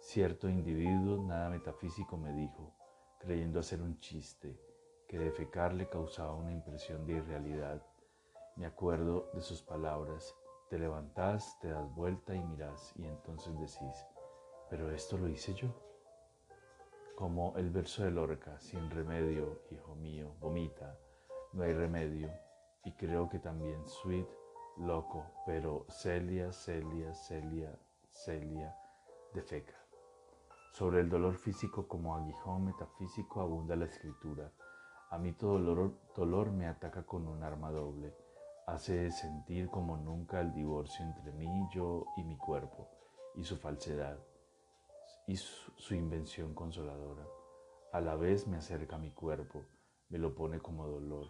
cierto 0.00 0.48
individuo 0.48 1.22
nada 1.22 1.50
metafísico 1.50 2.16
me 2.16 2.32
dijo, 2.32 2.74
creyendo 3.20 3.60
hacer 3.60 3.80
un 3.80 4.00
chiste, 4.00 4.69
que 5.10 5.18
defecar 5.18 5.74
le 5.74 5.88
causaba 5.88 6.36
una 6.36 6.52
impresión 6.52 7.04
de 7.04 7.14
irrealidad. 7.14 7.82
Me 8.54 8.64
acuerdo 8.64 9.28
de 9.34 9.42
sus 9.42 9.60
palabras 9.60 10.36
te 10.68 10.78
levantás, 10.78 11.58
te 11.58 11.68
das 11.68 11.92
vuelta 11.96 12.32
y 12.32 12.38
mirás 12.44 12.92
y 12.94 13.04
entonces 13.04 13.52
decís, 13.58 14.06
pero 14.68 14.88
esto 14.92 15.18
lo 15.18 15.28
hice 15.28 15.52
yo. 15.54 15.68
Como 17.16 17.56
el 17.56 17.70
verso 17.70 18.04
de 18.04 18.12
Lorca, 18.12 18.60
sin 18.60 18.88
remedio, 18.88 19.62
hijo 19.72 19.96
mío, 19.96 20.32
vomita, 20.38 20.96
no 21.54 21.64
hay 21.64 21.72
remedio. 21.72 22.30
Y 22.84 22.92
creo 22.92 23.28
que 23.28 23.40
también 23.40 23.84
sweet, 23.88 24.28
loco, 24.76 25.26
pero 25.44 25.86
Celia, 25.88 26.52
Celia, 26.52 27.12
Celia, 27.14 27.76
Celia, 28.10 28.76
defeca. 29.34 29.74
Sobre 30.72 31.00
el 31.00 31.10
dolor 31.10 31.34
físico 31.34 31.88
como 31.88 32.14
aguijón 32.14 32.66
metafísico 32.66 33.40
abunda 33.40 33.74
la 33.74 33.86
escritura. 33.86 34.52
A 35.10 35.18
mí 35.18 35.32
todo 35.32 35.58
dolor, 36.14 36.52
me 36.52 36.68
ataca 36.68 37.02
con 37.02 37.26
un 37.26 37.42
arma 37.42 37.72
doble 37.72 38.14
hace 38.68 39.10
sentir 39.10 39.68
como 39.68 39.96
nunca 39.96 40.40
el 40.40 40.52
divorcio 40.52 41.04
entre 41.04 41.32
mí, 41.32 41.48
yo 41.74 42.06
y 42.16 42.22
mi 42.22 42.36
cuerpo, 42.36 42.88
y 43.34 43.42
su 43.42 43.56
falsedad, 43.56 44.16
y 45.26 45.36
su, 45.36 45.94
invención 45.96 46.54
consoladora. 46.54 47.26
A 47.92 48.00
la 48.00 48.14
vez 48.14 48.46
me 48.46 48.58
acerca 48.58 48.94
a 48.94 48.98
mi 49.00 49.10
cuerpo, 49.10 49.64
me 50.10 50.18
lo 50.18 50.32
pone 50.36 50.60
como 50.60 50.86
dolor, 50.86 51.26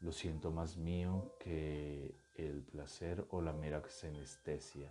lo 0.00 0.10
siento 0.10 0.50
más 0.50 0.78
mío 0.78 1.34
que 1.38 2.14
el 2.34 2.62
placer 2.62 3.26
o 3.28 3.42
la 3.42 3.52
mera 3.52 3.82
senestesia. 3.90 4.90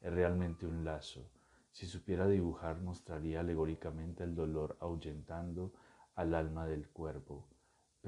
Es 0.00 0.12
realmente 0.12 0.66
un 0.66 0.84
lazo. 0.84 1.30
Si 1.70 1.86
supiera 1.86 2.26
dibujar, 2.26 2.80
mostraría 2.80 3.38
alegóricamente 3.38 4.24
el 4.24 4.34
dolor 4.34 4.76
ahuyentando 4.80 5.72
al 6.16 6.34
alma 6.34 6.66
del 6.66 6.88
cuerpo, 6.88 7.46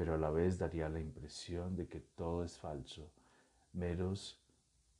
pero 0.00 0.14
a 0.14 0.16
la 0.16 0.30
vez 0.30 0.58
daría 0.58 0.88
la 0.88 0.98
impresión 0.98 1.76
de 1.76 1.86
que 1.86 2.00
todo 2.00 2.42
es 2.42 2.56
falso, 2.56 3.12
meros 3.74 4.42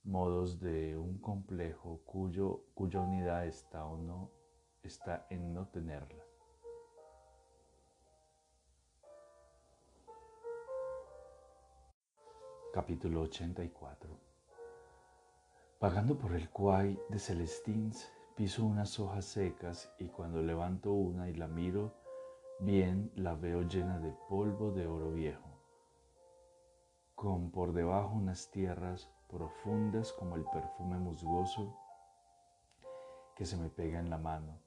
modos 0.05 0.61
de 0.61 0.95
un 0.95 1.17
complejo 1.17 2.03
cuyo, 2.05 2.65
cuya 2.75 3.01
unidad 3.01 3.47
está 3.47 3.87
o 3.87 3.97
no 3.97 4.31
está 4.83 5.27
en 5.31 5.55
no 5.55 5.69
tenerla. 5.69 6.23
Capítulo 12.75 13.23
84 13.23 14.11
Pagando 15.79 16.19
por 16.19 16.35
el 16.35 16.51
cuay 16.51 17.01
de 17.09 17.19
Celestins, 17.19 18.07
piso 18.37 18.67
unas 18.67 19.01
hojas 19.01 19.25
secas 19.25 19.91
y 19.99 20.09
cuando 20.09 20.43
levanto 20.43 20.93
una 20.93 21.31
y 21.31 21.35
la 21.37 21.49
miro, 21.49 22.00
bien 22.61 23.11
la 23.17 23.35
veo 23.35 23.63
llena 23.63 23.99
de 23.99 24.13
polvo 24.29 24.71
de 24.71 24.87
oro 24.87 25.11
viejo 25.13 25.51
con 27.21 27.51
por 27.51 27.75
debajo 27.75 28.15
unas 28.15 28.51
tierras 28.51 29.11
profundas 29.29 30.11
como 30.15 30.37
el 30.37 30.45
perfume 30.45 30.97
musgoso 30.97 31.77
que 33.37 33.45
se 33.45 33.59
me 33.59 33.69
pega 33.69 33.99
en 33.99 34.09
la 34.09 34.17
mano. 34.17 34.59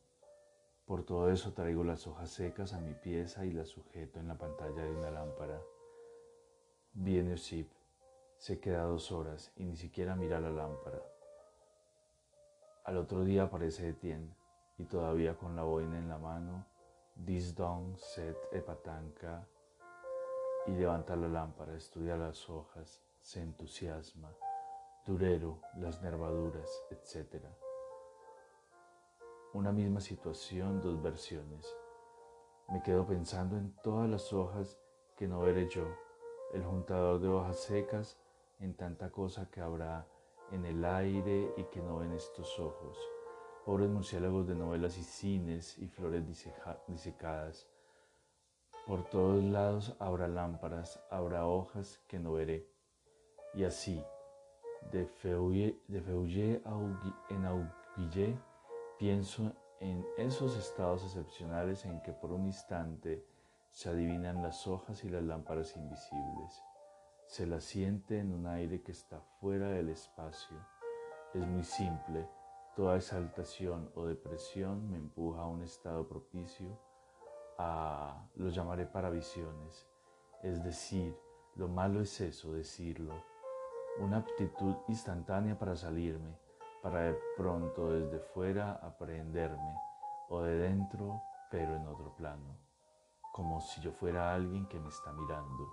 Por 0.86 1.04
todo 1.04 1.32
eso 1.32 1.54
traigo 1.54 1.84
las 1.84 2.06
hojas 2.06 2.30
secas 2.30 2.74
a 2.74 2.80
mi 2.80 2.94
pieza 2.94 3.44
y 3.44 3.54
las 3.54 3.70
sujeto 3.70 4.20
en 4.20 4.28
la 4.28 4.38
pantalla 4.38 4.84
de 4.84 4.92
una 4.92 5.10
lámpara. 5.10 5.60
Viene 6.94 7.34
Osip, 7.34 7.72
se 8.38 8.60
queda 8.60 8.84
dos 8.84 9.12
horas 9.12 9.52
y 9.56 9.64
ni 9.64 9.76
siquiera 9.76 10.16
mira 10.16 10.40
la 10.40 10.52
lámpara. 10.52 11.02
Al 12.84 12.98
otro 12.98 13.24
día 13.24 13.46
aparece 13.46 13.90
Etienne 13.90 14.30
y 14.78 14.86
todavía 14.86 15.36
con 15.38 15.56
la 15.56 15.64
boina 15.64 15.98
en 15.98 16.08
la 16.08 16.20
mano, 16.20 16.68
Dis 17.15 17.53
donc 17.55 17.98
set 17.98 18.38
epatanca 18.51 19.48
y 20.65 20.72
levanta 20.72 21.15
la 21.15 21.27
lámpara, 21.27 21.75
estudia 21.75 22.17
las 22.17 22.50
hojas, 22.50 23.01
se 23.22 23.41
entusiasma, 23.41 24.29
durero, 25.05 25.60
las 25.77 26.01
nervaduras, 26.01 26.70
etc. 26.89 27.46
Una 29.53 29.72
misma 29.72 30.01
situación, 30.01 30.82
dos 30.82 31.01
versiones. 31.01 31.65
Me 32.70 32.82
quedo 32.82 33.05
pensando 33.05 33.58
en 33.58 33.75
todas 33.84 34.10
las 34.10 34.34
hojas 34.34 34.79
que 35.15 35.27
no 35.27 35.41
veré 35.41 35.70
yo, 35.70 35.86
el 36.53 36.63
juntador 36.63 37.20
de 37.20 37.27
hojas 37.27 37.60
secas, 37.60 38.17
en 38.60 38.74
tanta 38.75 39.12
cosa 39.12 39.50
que 39.51 39.62
habrá 39.62 40.08
en 40.51 40.65
el 40.65 40.84
aire 40.84 41.53
y 41.58 41.63
que 41.65 41.82
no 41.82 41.98
ven 41.98 42.13
estos 42.13 42.60
ojos. 42.60 42.98
Pobres 43.65 43.89
murciélagos 43.89 44.48
de 44.48 44.55
novelas 44.55 44.98
y 44.98 45.03
cines 45.03 45.77
y 45.77 45.88
flores 45.88 46.24
disecadas 46.88 47.67
por 48.86 49.05
todos 49.05 49.41
lados 49.41 49.96
habrá 49.98 50.27
lámparas, 50.27 51.01
habrá 51.10 51.48
hojas 51.48 52.01
que 52.10 52.20
no 52.20 52.34
veré. 52.34 52.67
Y 53.53 53.63
así, 53.63 54.03
de 54.91 55.05
Feuillé, 55.05 56.62
en 57.29 57.46
Auguillé, 57.46 58.38
pienso 59.00 59.53
en 59.79 60.05
esos 60.17 60.58
estados 60.58 61.03
excepcionales 61.05 61.86
en 61.86 62.01
que 62.01 62.12
por 62.12 62.34
un 62.34 62.46
instante 62.46 63.25
se 63.72 63.89
adivinan 63.89 64.43
las 64.43 64.67
hojas 64.67 65.01
y 65.05 65.10
las 65.10 65.24
lámparas 65.24 65.77
invisibles. 65.77 66.62
Se 67.25 67.48
las 67.48 67.63
siente 67.63 68.20
en 68.20 68.34
un 68.34 68.48
aire 68.48 68.82
que 68.82 68.91
está 68.91 69.22
fuera 69.39 69.70
del 69.70 69.88
espacio. 69.88 70.58
Es 71.34 71.48
muy 71.48 71.63
simple, 71.63 72.27
Toda 72.75 72.96
exaltación 72.96 73.92
o 73.94 74.08
depresión 74.08 74.89
me 74.89 74.98
empuja 74.98 75.44
a 75.44 75.48
un 75.48 75.62
estado 75.62 76.08
propicio 76.08 76.75
a, 77.60 78.27
lo 78.34 78.50
llamaré 78.50 78.88
para 78.88 79.12
visiones, 79.12 79.88
es 80.42 80.63
decir, 80.63 81.15
lo 81.56 81.68
malo 81.68 82.01
es 82.01 82.20
eso, 82.20 82.51
decirlo, 82.51 83.13
una 84.00 84.18
aptitud 84.18 84.74
instantánea 84.88 85.60
para 85.60 85.75
salirme, 85.75 86.36
para 86.82 87.01
de 87.01 87.20
pronto 87.38 87.92
desde 87.92 88.18
fuera 88.18 88.72
aprenderme, 88.72 89.77
o 90.30 90.42
de 90.42 90.56
dentro, 90.56 91.22
pero 91.51 91.75
en 91.75 91.86
otro 91.86 92.15
plano, 92.15 92.58
como 93.34 93.62
si 93.62 93.82
yo 93.82 93.92
fuera 93.92 94.34
alguien 94.34 94.65
que 94.65 94.80
me 94.80 94.89
está 94.89 95.13
mirando, 95.13 95.72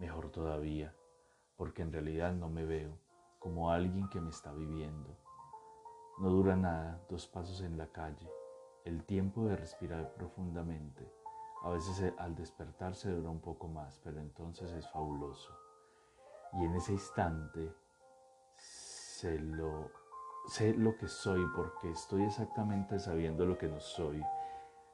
mejor 0.00 0.32
todavía, 0.32 0.92
porque 1.56 1.82
en 1.82 1.92
realidad 1.92 2.32
no 2.32 2.48
me 2.48 2.64
veo 2.64 2.98
como 3.38 3.70
alguien 3.70 4.08
que 4.08 4.20
me 4.20 4.30
está 4.30 4.52
viviendo 4.52 5.21
no 6.18 6.28
dura 6.30 6.56
nada, 6.56 7.00
dos 7.08 7.26
pasos 7.26 7.62
en 7.62 7.78
la 7.78 7.86
calle, 7.86 8.30
el 8.84 9.04
tiempo 9.04 9.46
de 9.46 9.56
respirar 9.56 10.12
profundamente. 10.14 11.10
A 11.62 11.70
veces 11.70 12.00
eh, 12.00 12.14
al 12.18 12.34
despertarse 12.34 13.10
dura 13.10 13.30
un 13.30 13.40
poco 13.40 13.68
más, 13.68 14.00
pero 14.04 14.20
entonces 14.20 14.70
es 14.72 14.88
fabuloso. 14.90 15.52
Y 16.54 16.64
en 16.64 16.74
ese 16.74 16.92
instante 16.92 17.72
sé 18.56 19.38
lo, 19.38 19.90
sé 20.48 20.74
lo 20.74 20.96
que 20.96 21.08
soy 21.08 21.40
porque 21.54 21.90
estoy 21.90 22.24
exactamente 22.24 22.98
sabiendo 22.98 23.46
lo 23.46 23.56
que 23.56 23.68
no 23.68 23.80
soy, 23.80 24.22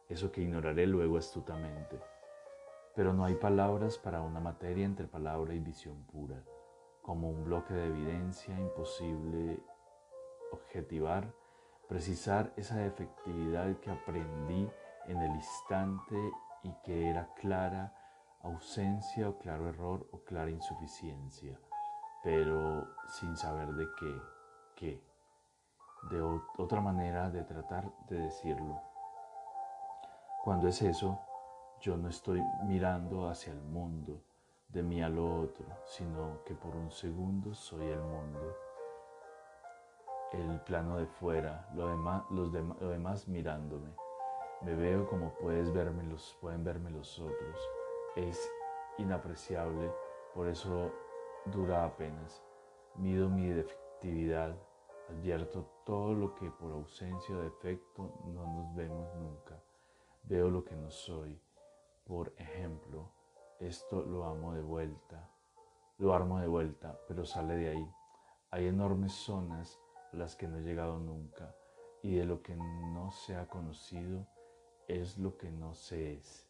eso 0.08 0.30
que 0.30 0.42
ignoraré 0.42 0.86
luego 0.86 1.18
astutamente. 1.18 2.00
Pero 2.94 3.12
no 3.12 3.24
hay 3.24 3.34
palabras 3.34 3.98
para 3.98 4.22
una 4.22 4.40
materia 4.40 4.84
entre 4.84 5.06
palabra 5.06 5.54
y 5.54 5.60
visión 5.60 6.04
pura, 6.04 6.42
como 7.02 7.30
un 7.30 7.44
bloque 7.44 7.74
de 7.74 7.86
evidencia 7.86 8.58
imposible 8.58 9.60
objetivar, 10.52 11.32
precisar 11.88 12.52
esa 12.56 12.84
efectividad 12.84 13.76
que 13.80 13.90
aprendí 13.90 14.68
en 15.06 15.22
el 15.22 15.34
instante 15.34 16.16
y 16.62 16.72
que 16.84 17.08
era 17.08 17.32
clara 17.34 17.94
ausencia 18.42 19.28
o 19.28 19.38
claro 19.38 19.68
error 19.68 20.06
o 20.12 20.18
clara 20.24 20.50
insuficiencia, 20.50 21.58
pero 22.22 22.86
sin 23.08 23.36
saber 23.36 23.72
de 23.72 23.86
qué, 23.98 24.22
qué, 24.76 25.02
de 26.10 26.20
otra 26.58 26.80
manera 26.80 27.30
de 27.30 27.42
tratar 27.42 27.90
de 28.08 28.20
decirlo. 28.20 28.80
Cuando 30.44 30.68
es 30.68 30.80
eso, 30.82 31.20
yo 31.80 31.96
no 31.96 32.08
estoy 32.08 32.42
mirando 32.64 33.28
hacia 33.28 33.52
el 33.52 33.60
mundo, 33.60 34.22
de 34.68 34.82
mí 34.82 35.02
a 35.02 35.08
lo 35.08 35.40
otro, 35.40 35.64
sino 35.84 36.44
que 36.44 36.54
por 36.54 36.76
un 36.76 36.90
segundo 36.90 37.54
soy 37.54 37.86
el 37.86 38.00
mundo 38.00 38.67
el 40.32 40.60
plano 40.60 40.98
de 40.98 41.06
fuera, 41.06 41.68
lo 41.74 41.88
demás, 41.88 42.24
los 42.30 42.52
lo 42.52 42.88
demás 42.90 43.28
mirándome. 43.28 43.90
Me 44.62 44.74
veo 44.74 45.08
como 45.08 45.34
puedes 45.34 45.72
verme 45.72 46.02
los, 46.04 46.36
pueden 46.40 46.64
verme 46.64 46.90
los 46.90 47.18
otros. 47.18 47.70
Es 48.16 48.50
inapreciable, 48.98 49.92
por 50.34 50.48
eso 50.48 50.92
dura 51.46 51.84
apenas. 51.84 52.42
Mido 52.96 53.28
mi 53.28 53.48
defectividad, 53.48 54.56
advierto 55.08 55.64
todo 55.84 56.12
lo 56.12 56.34
que 56.34 56.50
por 56.50 56.72
ausencia 56.72 57.36
o 57.36 57.40
defecto 57.40 58.12
no 58.26 58.46
nos 58.46 58.74
vemos 58.74 59.14
nunca. 59.14 59.62
Veo 60.24 60.50
lo 60.50 60.64
que 60.64 60.74
no 60.74 60.90
soy. 60.90 61.40
Por 62.04 62.32
ejemplo, 62.36 63.12
esto 63.60 64.02
lo 64.02 64.24
amo 64.24 64.54
de 64.54 64.62
vuelta, 64.62 65.30
lo 65.98 66.12
armo 66.12 66.40
de 66.40 66.48
vuelta, 66.48 66.98
pero 67.06 67.24
sale 67.24 67.56
de 67.56 67.70
ahí. 67.70 67.94
Hay 68.50 68.66
enormes 68.66 69.12
zonas 69.12 69.78
las 70.12 70.36
que 70.36 70.48
no 70.48 70.58
he 70.58 70.62
llegado 70.62 70.98
nunca, 70.98 71.54
y 72.02 72.16
de 72.16 72.24
lo 72.24 72.42
que 72.42 72.56
no 72.56 73.10
se 73.10 73.36
ha 73.36 73.48
conocido 73.48 74.26
es 74.86 75.18
lo 75.18 75.36
que 75.36 75.50
no 75.50 75.74
se 75.74 76.14
es. 76.14 76.48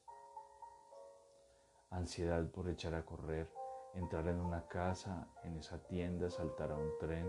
Ansiedad 1.91 2.47
por 2.51 2.69
echar 2.69 2.95
a 2.95 3.05
correr, 3.05 3.51
entrar 3.95 4.29
en 4.29 4.41
una 4.41 4.67
casa, 4.69 5.29
en 5.43 5.57
esa 5.57 5.83
tienda, 5.87 6.31
saltar 6.31 6.71
a 6.71 6.77
un 6.77 6.91
tren, 7.01 7.27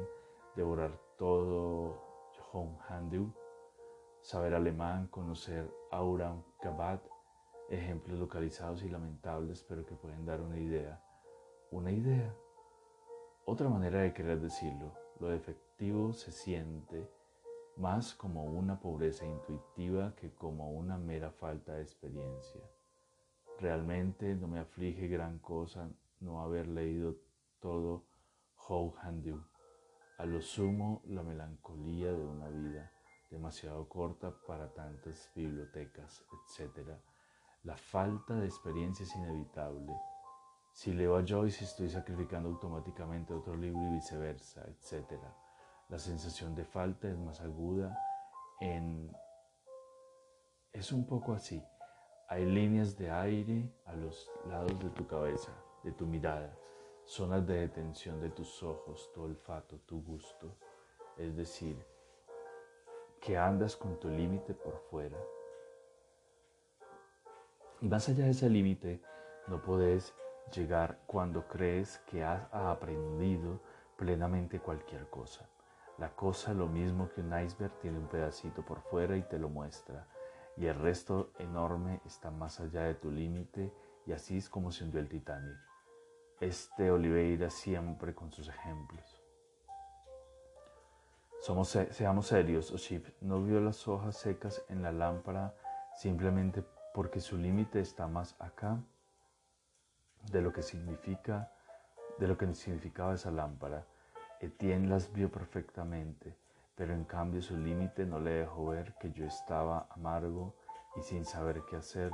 devorar 0.55 0.91
todo 1.17 2.09
Handu, 2.87 3.31
saber 4.21 4.53
alemán, 4.53 5.07
conocer 5.07 5.71
Auram 5.91 6.43
Kabat, 6.61 7.01
ejemplos 7.69 8.19
localizados 8.19 8.83
y 8.83 8.89
lamentables, 8.89 9.63
pero 9.63 9.85
que 9.85 9.95
pueden 9.95 10.25
dar 10.25 10.41
una 10.41 10.57
idea. 10.57 11.01
Una 11.71 11.91
idea. 11.91 12.35
Otra 13.45 13.69
manera 13.69 14.01
de 14.01 14.13
querer 14.13 14.39
decirlo, 14.41 14.93
lo 15.19 15.29
defectuoso 15.29 15.68
se 15.79 16.33
siente 16.33 17.09
más 17.77 18.13
como 18.13 18.43
una 18.43 18.81
pobreza 18.81 19.25
intuitiva 19.25 20.13
que 20.13 20.33
como 20.33 20.71
una 20.71 20.97
mera 20.97 21.31
falta 21.31 21.75
de 21.75 21.83
experiencia. 21.83 22.61
Realmente 23.61 24.35
no 24.35 24.49
me 24.49 24.59
aflige 24.59 25.07
gran 25.07 25.39
cosa 25.39 25.89
no 26.19 26.41
haber 26.41 26.67
leído 26.67 27.15
todo 27.61 28.03
How 28.67 28.93
Handu. 29.01 29.41
A 30.17 30.25
lo 30.25 30.41
sumo 30.41 31.01
la 31.05 31.23
melancolía 31.23 32.11
de 32.11 32.25
una 32.25 32.49
vida 32.49 32.91
demasiado 33.31 33.87
corta 33.87 34.35
para 34.45 34.73
tantas 34.73 35.31
bibliotecas, 35.33 36.25
etc. 36.59 36.89
La 37.63 37.77
falta 37.77 38.33
de 38.33 38.47
experiencia 38.47 39.03
es 39.03 39.15
inevitable. 39.15 39.93
Si 40.73 40.91
leo 40.91 41.15
a 41.15 41.23
Joyce 41.25 41.63
estoy 41.63 41.87
sacrificando 41.87 42.49
automáticamente 42.49 43.33
otro 43.33 43.55
libro 43.55 43.81
y 43.81 43.93
viceversa, 43.93 44.65
etc. 44.67 45.23
La 45.89 45.97
sensación 45.97 46.53
de 46.53 46.65
falta 46.65 47.09
es 47.09 47.17
más 47.17 47.41
aguda 47.41 47.97
en... 48.59 49.11
Es 50.71 50.91
un 50.91 51.07
poco 51.07 51.33
así. 51.33 51.63
Hay 52.27 52.45
líneas 52.45 52.95
de 52.95 53.09
aire 53.09 53.73
a 53.85 53.95
los 53.95 54.29
lados 54.47 54.79
de 54.79 54.91
tu 54.91 55.07
cabeza, 55.07 55.51
de 55.83 55.91
tu 55.91 56.05
mirada, 56.05 56.55
zonas 57.05 57.47
de 57.47 57.61
detención 57.61 58.21
de 58.21 58.29
tus 58.29 58.61
ojos, 58.61 59.11
tu 59.15 59.23
olfato, 59.23 59.79
tu 59.87 60.03
gusto. 60.03 60.55
Es 61.17 61.35
decir, 61.35 61.83
que 63.19 63.35
andas 63.35 63.75
con 63.75 63.99
tu 63.99 64.09
límite 64.09 64.53
por 64.53 64.77
fuera. 64.91 65.17
Y 67.81 67.87
más 67.87 68.07
allá 68.09 68.25
de 68.25 68.31
ese 68.31 68.47
límite, 68.47 69.01
no 69.47 69.59
puedes 69.59 70.13
llegar 70.53 70.99
cuando 71.07 71.47
crees 71.47 71.97
que 72.05 72.23
has 72.23 72.47
aprendido 72.53 73.59
plenamente 73.97 74.59
cualquier 74.59 75.09
cosa. 75.09 75.48
La 75.99 76.15
cosa, 76.15 76.53
lo 76.53 76.67
mismo 76.67 77.09
que 77.09 77.19
un 77.19 77.37
iceberg, 77.37 77.73
tiene 77.81 77.97
un 77.97 78.07
pedacito 78.07 78.63
por 78.63 78.81
fuera 78.81 79.17
y 79.17 79.23
te 79.23 79.37
lo 79.37 79.49
muestra, 79.49 80.07
y 80.55 80.65
el 80.65 80.75
resto 80.75 81.33
enorme 81.39 81.99
está 82.05 82.31
más 82.31 82.61
allá 82.61 82.83
de 82.83 82.95
tu 82.95 83.11
límite, 83.11 83.73
y 84.05 84.13
así 84.13 84.37
es 84.37 84.49
como 84.49 84.71
se 84.71 84.85
hundió 84.85 85.01
el 85.01 85.09
Titanic. 85.09 85.57
Este 86.39 86.89
Oliveira 86.89 87.49
siempre 87.49 88.15
con 88.15 88.31
sus 88.31 88.47
ejemplos. 88.47 89.21
Somos, 91.41 91.69
seamos 91.69 92.27
serios, 92.27 92.71
Oship 92.71 93.05
no 93.19 93.43
vio 93.43 93.59
las 93.59 93.85
hojas 93.87 94.15
secas 94.15 94.63
en 94.69 94.81
la 94.81 94.91
lámpara 94.91 95.53
simplemente 95.95 96.63
porque 96.93 97.19
su 97.19 97.37
límite 97.37 97.79
está 97.79 98.07
más 98.07 98.35
acá 98.39 98.77
de 100.31 100.41
lo 100.41 100.51
que 100.51 100.61
significa, 100.61 101.51
de 102.17 102.27
lo 102.27 102.37
que 102.37 102.53
significaba 102.53 103.13
esa 103.13 103.31
lámpara 103.31 103.85
Etienne 104.41 104.87
las 104.87 105.11
vio 105.11 105.29
perfectamente, 105.29 106.35
pero 106.75 106.93
en 106.93 107.03
cambio 107.03 107.41
su 107.41 107.57
límite 107.57 108.05
no 108.05 108.19
le 108.19 108.31
dejó 108.31 108.67
ver 108.67 108.95
que 108.99 109.11
yo 109.11 109.25
estaba 109.25 109.87
amargo 109.89 110.55
y 110.95 111.01
sin 111.01 111.25
saber 111.25 111.63
qué 111.69 111.75
hacer 111.75 112.11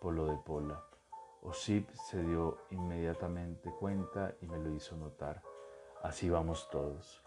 por 0.00 0.12
lo 0.14 0.26
de 0.26 0.36
Pola. 0.36 0.84
Osip 1.42 1.90
se 1.94 2.22
dio 2.22 2.58
inmediatamente 2.70 3.70
cuenta 3.80 4.34
y 4.40 4.46
me 4.46 4.58
lo 4.58 4.72
hizo 4.74 4.96
notar. 4.96 5.42
Así 6.02 6.28
vamos 6.28 6.68
todos. 6.70 7.22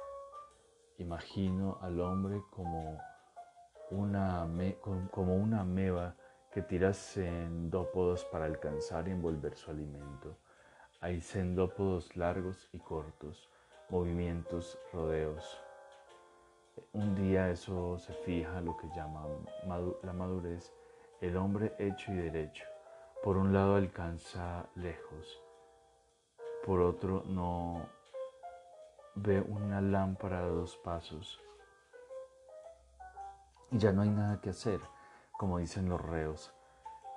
Imagino 0.97 1.79
al 1.81 1.99
hombre 1.99 2.41
como 2.51 2.99
una, 3.91 4.47
como 5.11 5.35
una 5.35 5.61
ameba 5.61 6.15
que 6.51 6.61
tira 6.61 6.93
sendópodos 6.93 8.23
para 8.25 8.45
alcanzar 8.45 9.07
y 9.07 9.11
envolver 9.11 9.55
su 9.55 9.71
alimento. 9.71 10.37
Hay 11.01 11.19
sendópodos 11.21 12.15
largos 12.15 12.69
y 12.71 12.79
cortos, 12.79 13.49
movimientos, 13.89 14.77
rodeos. 14.91 15.61
Un 16.93 17.15
día 17.15 17.49
eso 17.49 17.97
se 17.99 18.13
fija 18.13 18.61
lo 18.61 18.75
que 18.77 18.87
llama 18.95 19.25
la 20.03 20.13
madurez, 20.13 20.73
el 21.21 21.37
hombre 21.37 21.75
hecho 21.79 22.11
y 22.11 22.15
derecho. 22.15 22.65
Por 23.23 23.37
un 23.37 23.53
lado 23.53 23.75
alcanza 23.75 24.67
lejos, 24.75 25.41
por 26.65 26.79
otro 26.81 27.23
no 27.25 27.87
ve 29.15 29.39
una 29.41 29.81
lámpara 29.81 30.41
de 30.41 30.49
dos 30.49 30.77
pasos. 30.77 31.39
Y 33.71 33.77
ya 33.77 33.91
no 33.91 34.01
hay 34.01 34.09
nada 34.09 34.41
que 34.41 34.49
hacer, 34.49 34.79
como 35.31 35.59
dicen 35.59 35.89
los 35.89 36.01
reos. 36.01 36.53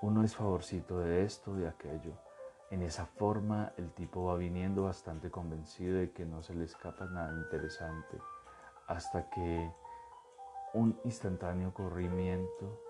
Uno 0.00 0.22
es 0.22 0.36
favorcito 0.36 1.00
de 1.00 1.24
esto, 1.24 1.54
de 1.54 1.68
aquello. 1.68 2.27
En 2.70 2.82
esa 2.82 3.06
forma 3.06 3.72
el 3.78 3.92
tipo 3.92 4.26
va 4.26 4.36
viniendo 4.36 4.84
bastante 4.84 5.30
convencido 5.30 5.98
de 5.98 6.12
que 6.12 6.26
no 6.26 6.42
se 6.42 6.54
le 6.54 6.64
escapa 6.64 7.06
nada 7.06 7.32
interesante 7.32 8.20
hasta 8.86 9.30
que 9.30 9.72
un 10.74 10.98
instantáneo 11.04 11.72
corrimiento 11.72 12.82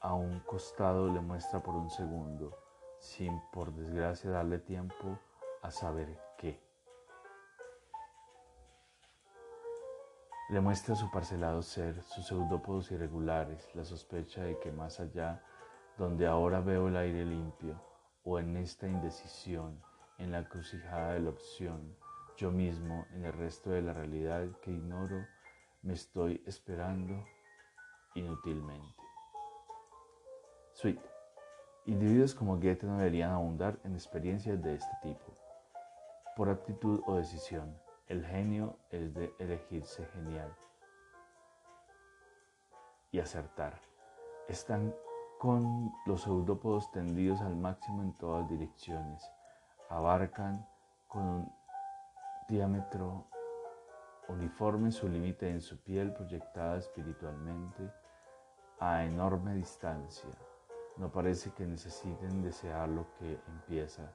a 0.00 0.14
un 0.14 0.40
costado 0.40 1.12
le 1.12 1.20
muestra 1.20 1.62
por 1.62 1.74
un 1.74 1.90
segundo, 1.90 2.56
sin 2.98 3.40
por 3.52 3.72
desgracia 3.72 4.30
darle 4.30 4.58
tiempo 4.58 5.18
a 5.62 5.70
saber 5.70 6.18
qué. 6.36 6.60
Le 10.50 10.60
muestra 10.60 10.94
su 10.96 11.10
parcelado 11.10 11.62
ser, 11.62 12.02
sus 12.02 12.26
pseudópodos 12.26 12.90
irregulares, 12.90 13.68
la 13.74 13.84
sospecha 13.84 14.42
de 14.42 14.58
que 14.58 14.72
más 14.72 14.98
allá, 14.98 15.42
donde 15.98 16.26
ahora 16.26 16.60
veo 16.60 16.88
el 16.88 16.96
aire 16.96 17.24
limpio, 17.24 17.87
o 18.24 18.38
en 18.38 18.56
esta 18.56 18.86
indecisión, 18.86 19.80
en 20.18 20.32
la 20.32 20.48
crucijada 20.48 21.14
de 21.14 21.20
la 21.20 21.30
opción, 21.30 21.96
yo 22.36 22.50
mismo, 22.50 23.06
en 23.14 23.24
el 23.24 23.32
resto 23.32 23.70
de 23.70 23.82
la 23.82 23.92
realidad 23.92 24.46
que 24.62 24.70
ignoro, 24.70 25.26
me 25.82 25.94
estoy 25.94 26.42
esperando 26.46 27.24
inútilmente. 28.14 29.02
Sweet. 30.72 31.00
Individuos 31.86 32.34
como 32.34 32.56
Goethe 32.56 32.86
no 32.86 32.98
deberían 32.98 33.30
abundar 33.30 33.78
en 33.82 33.94
experiencias 33.94 34.62
de 34.62 34.74
este 34.74 34.92
tipo. 35.02 35.36
Por 36.36 36.50
aptitud 36.50 37.00
o 37.06 37.16
decisión, 37.16 37.76
el 38.06 38.24
genio 38.24 38.76
es 38.90 39.14
de 39.14 39.32
elegirse 39.38 40.04
genial 40.06 40.54
y 43.10 43.18
acertar. 43.18 43.80
Están 44.48 44.94
con 45.38 45.92
los 46.04 46.22
pseudópodos 46.22 46.90
tendidos 46.90 47.40
al 47.40 47.56
máximo 47.56 48.02
en 48.02 48.12
todas 48.14 48.48
direcciones. 48.48 49.22
Abarcan 49.88 50.66
con 51.06 51.22
un 51.22 51.52
diámetro 52.48 53.26
uniforme 54.28 54.90
su 54.90 55.08
límite 55.08 55.48
en 55.48 55.60
su 55.60 55.82
piel 55.82 56.12
proyectada 56.12 56.78
espiritualmente 56.78 57.90
a 58.80 59.04
enorme 59.04 59.54
distancia. 59.54 60.30
No 60.96 61.10
parece 61.10 61.52
que 61.52 61.64
necesiten 61.64 62.42
desear 62.42 62.88
lo 62.88 63.06
que 63.14 63.40
empieza 63.46 64.12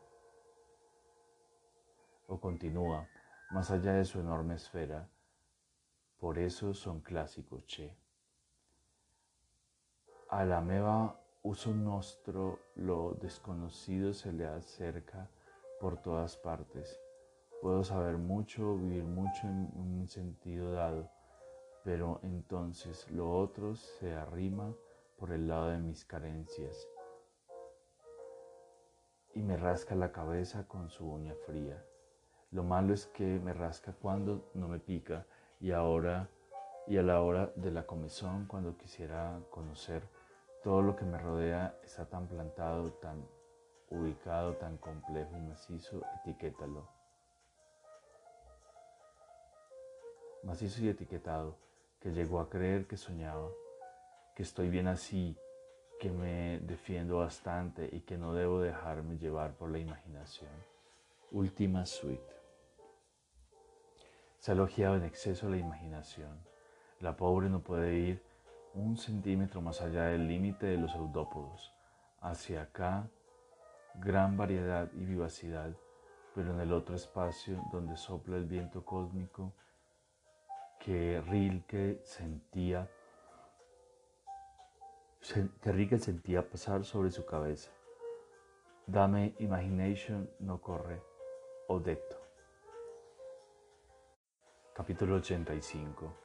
o 2.28 2.40
continúa 2.40 3.08
más 3.52 3.72
allá 3.72 3.94
de 3.94 4.06
su 4.06 4.20
enorme 4.20 4.56
esfera. 4.56 5.10
Por 6.18 6.38
eso 6.38 6.74
son 6.74 7.02
clásicos, 7.02 7.66
che. 7.66 7.96
A 10.34 10.46
la 10.46 10.62
meva 10.62 11.16
uso 11.44 11.76
nostro 11.76 12.58
lo 12.78 13.14
desconocido 13.22 14.16
se 14.16 14.34
le 14.34 14.48
acerca 14.48 15.30
por 15.80 16.02
todas 16.02 16.38
partes. 16.38 17.00
Puedo 17.62 17.84
saber 17.84 18.18
mucho, 18.18 18.76
vivir 18.76 19.04
mucho 19.04 19.46
en 19.46 19.70
un 19.76 20.08
sentido 20.08 20.72
dado, 20.72 21.08
pero 21.84 22.20
entonces 22.24 23.08
lo 23.12 23.32
otro 23.32 23.76
se 23.76 24.16
arrima 24.16 24.74
por 25.20 25.32
el 25.32 25.48
lado 25.48 25.70
de 25.70 25.78
mis 25.78 26.04
carencias 26.04 26.90
y 29.36 29.44
me 29.44 29.56
rasca 29.56 29.94
la 29.94 30.12
cabeza 30.12 30.68
con 30.68 30.90
su 30.90 31.06
uña 31.06 31.36
fría. 31.46 31.86
Lo 32.50 32.64
malo 32.64 32.96
es 32.96 33.06
que 33.06 33.40
me 33.40 33.54
rasca 33.54 33.94
cuando 33.94 34.50
no 34.56 34.68
me 34.68 34.80
pica 34.80 35.28
y 35.60 35.70
ahora 35.70 36.28
y 36.88 36.98
a 36.98 37.04
la 37.04 37.22
hora 37.22 37.54
de 37.56 37.70
la 37.70 37.86
comezón 37.86 38.48
cuando 38.48 38.76
quisiera 38.76 39.40
conocer 39.52 40.04
todo 40.64 40.82
lo 40.82 40.96
que 40.96 41.04
me 41.04 41.18
rodea 41.18 41.78
está 41.84 42.06
tan 42.06 42.26
plantado, 42.28 42.94
tan 42.94 43.28
ubicado, 43.90 44.56
tan 44.56 44.78
complejo 44.78 45.38
y 45.38 45.42
macizo, 45.42 46.02
etiquétalo. 46.22 46.88
Macizo 50.44 50.82
y 50.82 50.90
etiquetado, 50.90 51.58
que 52.00 52.12
llegó 52.12 52.40
a 52.40 52.50
creer 52.50 52.88
que 52.88 52.96
soñaba, 52.96 53.50
que 54.36 54.44
estoy 54.44 54.70
bien 54.70 54.88
así, 54.88 55.38
que 56.00 56.10
me 56.10 56.60
defiendo 56.60 57.18
bastante 57.18 57.90
y 57.92 58.02
que 58.02 58.18
no 58.18 58.34
debo 58.34 58.62
dejarme 58.62 59.18
llevar 59.18 59.54
por 59.56 59.70
la 59.70 59.80
imaginación. 59.80 60.52
Última 61.32 61.86
suite. 61.86 62.34
Se 64.40 64.52
ha 64.52 64.54
elogiado 64.54 64.96
en 64.96 65.04
exceso 65.04 65.50
la 65.50 65.58
imaginación. 65.58 66.38
La 67.00 67.16
pobre 67.16 67.50
no 67.50 67.60
puede 67.60 67.96
ir 67.96 68.33
un 68.74 68.98
centímetro 68.98 69.62
más 69.62 69.82
allá 69.82 70.06
del 70.06 70.28
límite 70.28 70.66
de 70.66 70.78
los 70.78 70.94
eudópodos. 70.96 71.74
Hacia 72.22 72.64
acá, 72.64 73.10
gran 73.96 74.38
variedad 74.38 74.90
y 74.94 75.06
vivacidad, 75.06 75.76
pero 76.34 76.54
en 76.54 76.60
el 76.60 76.74
otro 76.74 76.96
espacio 76.96 77.62
donde 77.72 77.96
sopla 77.98 78.38
el 78.38 78.46
viento 78.46 78.84
cósmico 78.84 79.54
que 80.80 81.22
Rilke 81.22 82.02
sentía, 82.04 82.90
que 85.64 85.72
Rilke 85.72 86.00
sentía 86.00 86.50
pasar 86.50 86.84
sobre 86.84 87.12
su 87.12 87.26
cabeza. 87.26 87.72
Dame 88.86 89.36
imagination 89.40 90.30
no 90.40 90.60
corre, 90.60 91.02
Odetto. 91.68 92.18
Capítulo 94.74 95.16
85. 95.16 96.23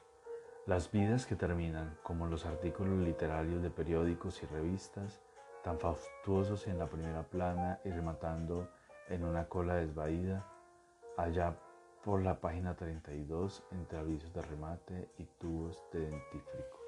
Las 0.69 0.91
vidas 0.91 1.25
que 1.25 1.35
terminan, 1.35 1.97
como 2.03 2.27
los 2.27 2.45
artículos 2.45 2.99
literarios 2.99 3.63
de 3.63 3.71
periódicos 3.71 4.43
y 4.43 4.45
revistas, 4.45 5.19
tan 5.63 5.79
fastuosos 5.79 6.67
en 6.67 6.77
la 6.77 6.85
primera 6.85 7.23
plana 7.23 7.79
y 7.83 7.89
rematando 7.89 8.69
en 9.07 9.23
una 9.23 9.47
cola 9.47 9.77
desvaída, 9.77 10.45
allá 11.17 11.55
por 12.03 12.21
la 12.21 12.39
página 12.39 12.75
32 12.75 13.63
entre 13.71 13.97
avisos 13.97 14.31
de 14.31 14.43
remate 14.43 15.09
y 15.17 15.23
tubos 15.39 15.83
de 15.91 16.01
dentífrico. 16.01 16.79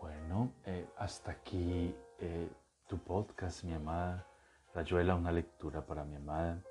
Bueno, 0.00 0.50
eh, 0.64 0.86
hasta 0.96 1.32
aquí 1.32 1.94
eh, 2.20 2.48
tu 2.88 2.96
podcast, 2.96 3.64
mi 3.64 3.74
amada. 3.74 4.26
Rayuela, 4.74 5.14
una 5.14 5.30
lectura 5.30 5.84
para 5.84 6.04
mi 6.04 6.16
amada. 6.16 6.62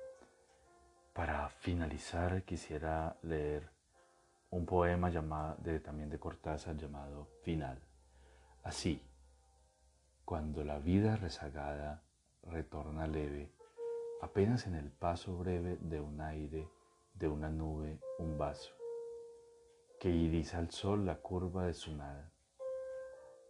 Para 1.12 1.50
finalizar, 1.50 2.42
quisiera 2.44 3.18
leer 3.22 3.70
un 4.48 4.64
poema 4.64 5.10
llamado, 5.10 5.58
también 5.84 6.08
de 6.08 6.18
Cortázar 6.18 6.76
llamado 6.78 7.28
Final. 7.42 7.78
Así, 8.62 9.02
cuando 10.24 10.64
la 10.64 10.78
vida 10.78 11.16
rezagada 11.16 12.02
retorna 12.44 13.06
leve, 13.06 13.52
apenas 14.22 14.66
en 14.66 14.74
el 14.74 14.90
paso 14.90 15.36
breve 15.36 15.76
de 15.82 16.00
un 16.00 16.18
aire, 16.22 16.66
de 17.12 17.28
una 17.28 17.50
nube, 17.50 18.00
un 18.18 18.38
vaso, 18.38 18.72
que 20.00 20.08
iriza 20.08 20.58
al 20.58 20.70
sol 20.70 21.04
la 21.04 21.16
curva 21.16 21.66
de 21.66 21.74
su 21.74 21.94
nada. 21.94 22.32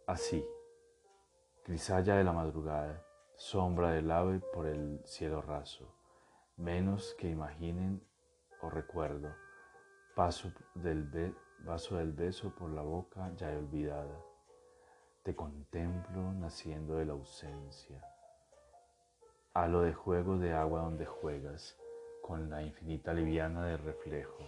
Así, 0.05 0.45
crisalla 1.63 2.17
de 2.17 2.25
la 2.25 2.33
madrugada, 2.33 3.05
sombra 3.37 3.91
del 3.91 4.11
ave 4.11 4.39
por 4.39 4.67
el 4.67 4.99
cielo 5.05 5.41
raso, 5.41 6.02
menos 6.57 7.15
que 7.15 7.29
imaginen 7.29 8.01
o 8.61 8.69
recuerdo, 8.69 9.33
paso 10.15 10.51
del 10.75 11.35
vaso 11.59 11.97
del 11.97 12.11
beso 12.11 12.53
por 12.55 12.69
la 12.69 12.81
boca 12.81 13.31
ya 13.35 13.49
olvidada. 13.49 14.19
Te 15.23 15.35
contemplo 15.35 16.33
naciendo 16.33 16.95
de 16.95 17.05
la 17.05 17.13
ausencia, 17.13 18.03
halo 19.53 19.81
de 19.81 19.93
juego 19.93 20.37
de 20.37 20.53
agua 20.53 20.81
donde 20.81 21.05
juegas, 21.05 21.77
con 22.21 22.49
la 22.49 22.61
infinita 22.61 23.13
liviana 23.13 23.65
de 23.65 23.77
reflejo, 23.77 24.43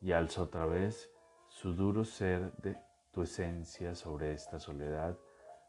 y 0.00 0.12
alza 0.12 0.42
otra 0.42 0.66
vez 0.66 1.10
su 1.48 1.74
duro 1.74 2.04
ser 2.04 2.52
de 2.56 2.76
tu 3.12 3.22
esencia 3.22 3.94
sobre 3.94 4.32
esta 4.32 4.58
soledad 4.58 5.18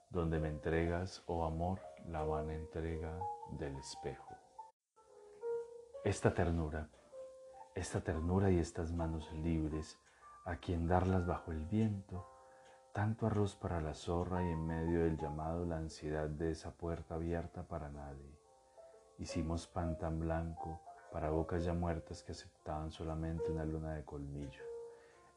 donde 0.10 0.40
me 0.40 0.48
entregas, 0.48 1.24
oh 1.26 1.44
amor, 1.44 1.80
la 2.08 2.24
vana 2.24 2.54
entrega 2.54 3.18
del 3.52 3.76
espejo. 3.78 4.33
Esta 6.04 6.34
ternura, 6.34 6.90
esta 7.76 8.02
ternura 8.02 8.52
y 8.52 8.60
estas 8.60 8.92
manos 8.92 9.32
libres, 9.32 9.98
a 10.44 10.58
quien 10.58 10.86
darlas 10.86 11.26
bajo 11.26 11.54
el 11.54 11.64
viento, 11.64 12.28
tanto 12.92 13.26
arroz 13.26 13.56
para 13.56 13.80
la 13.80 13.94
zorra 13.94 14.44
y 14.44 14.52
en 14.52 14.68
medio 14.68 15.06
del 15.06 15.16
llamado 15.16 15.66
la 15.66 15.78
ansiedad 15.78 16.28
de 16.28 16.52
esa 16.52 16.72
puerta 16.72 17.16
abierta 17.16 17.64
para 17.64 17.90
nadie. 17.90 18.38
Hicimos 19.18 19.66
pan 19.66 19.98
tan 19.98 20.20
blanco 20.20 20.82
para 21.14 21.30
bocas 21.30 21.64
ya 21.64 21.74
muertas 21.74 22.22
que 22.22 22.34
aceptaban 22.34 22.92
solamente 22.92 23.50
una 23.50 23.64
luna 23.64 23.94
de 23.94 24.04
colmillo, 24.04 24.64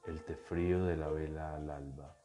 el 0.08 0.24
té 0.24 0.34
frío 0.34 0.84
de 0.84 0.96
la 0.96 1.06
vela 1.06 1.54
al 1.54 1.70
alba. 1.70 2.16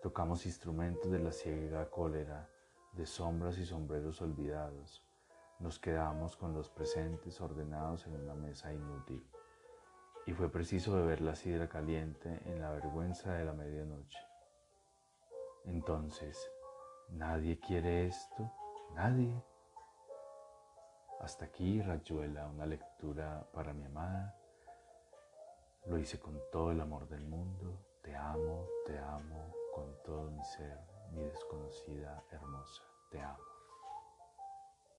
Tocamos 0.00 0.46
instrumentos 0.46 1.10
de 1.10 1.18
la 1.18 1.32
ciega 1.32 1.90
cólera, 1.90 2.48
de 2.92 3.04
sombras 3.04 3.58
y 3.58 3.66
sombreros 3.66 4.22
olvidados, 4.22 5.04
nos 5.62 5.78
quedamos 5.78 6.36
con 6.36 6.54
los 6.54 6.68
presentes 6.68 7.40
ordenados 7.40 8.06
en 8.06 8.16
una 8.16 8.34
mesa 8.34 8.72
inútil. 8.72 9.24
Y 10.26 10.32
fue 10.32 10.50
preciso 10.50 10.94
beber 10.94 11.20
la 11.20 11.36
sidra 11.36 11.68
caliente 11.68 12.40
en 12.46 12.60
la 12.60 12.70
vergüenza 12.70 13.32
de 13.34 13.44
la 13.44 13.52
medianoche. 13.52 14.18
Entonces, 15.64 16.50
¿nadie 17.10 17.60
quiere 17.60 18.06
esto? 18.06 18.52
¿Nadie? 18.94 19.32
Hasta 21.20 21.44
aquí, 21.44 21.80
Rayuela, 21.80 22.48
una 22.48 22.66
lectura 22.66 23.46
para 23.52 23.72
mi 23.72 23.84
amada. 23.84 24.36
Lo 25.86 25.98
hice 25.98 26.18
con 26.18 26.40
todo 26.50 26.72
el 26.72 26.80
amor 26.80 27.08
del 27.08 27.24
mundo. 27.24 27.78
Te 28.02 28.16
amo, 28.16 28.66
te 28.84 28.98
amo 28.98 29.54
con 29.72 30.02
todo 30.04 30.30
mi 30.30 30.44
ser, 30.44 30.78
mi 31.12 31.22
desconocida 31.22 32.24
hermosa. 32.32 32.82
Te 33.10 33.20
amo. 33.20 33.51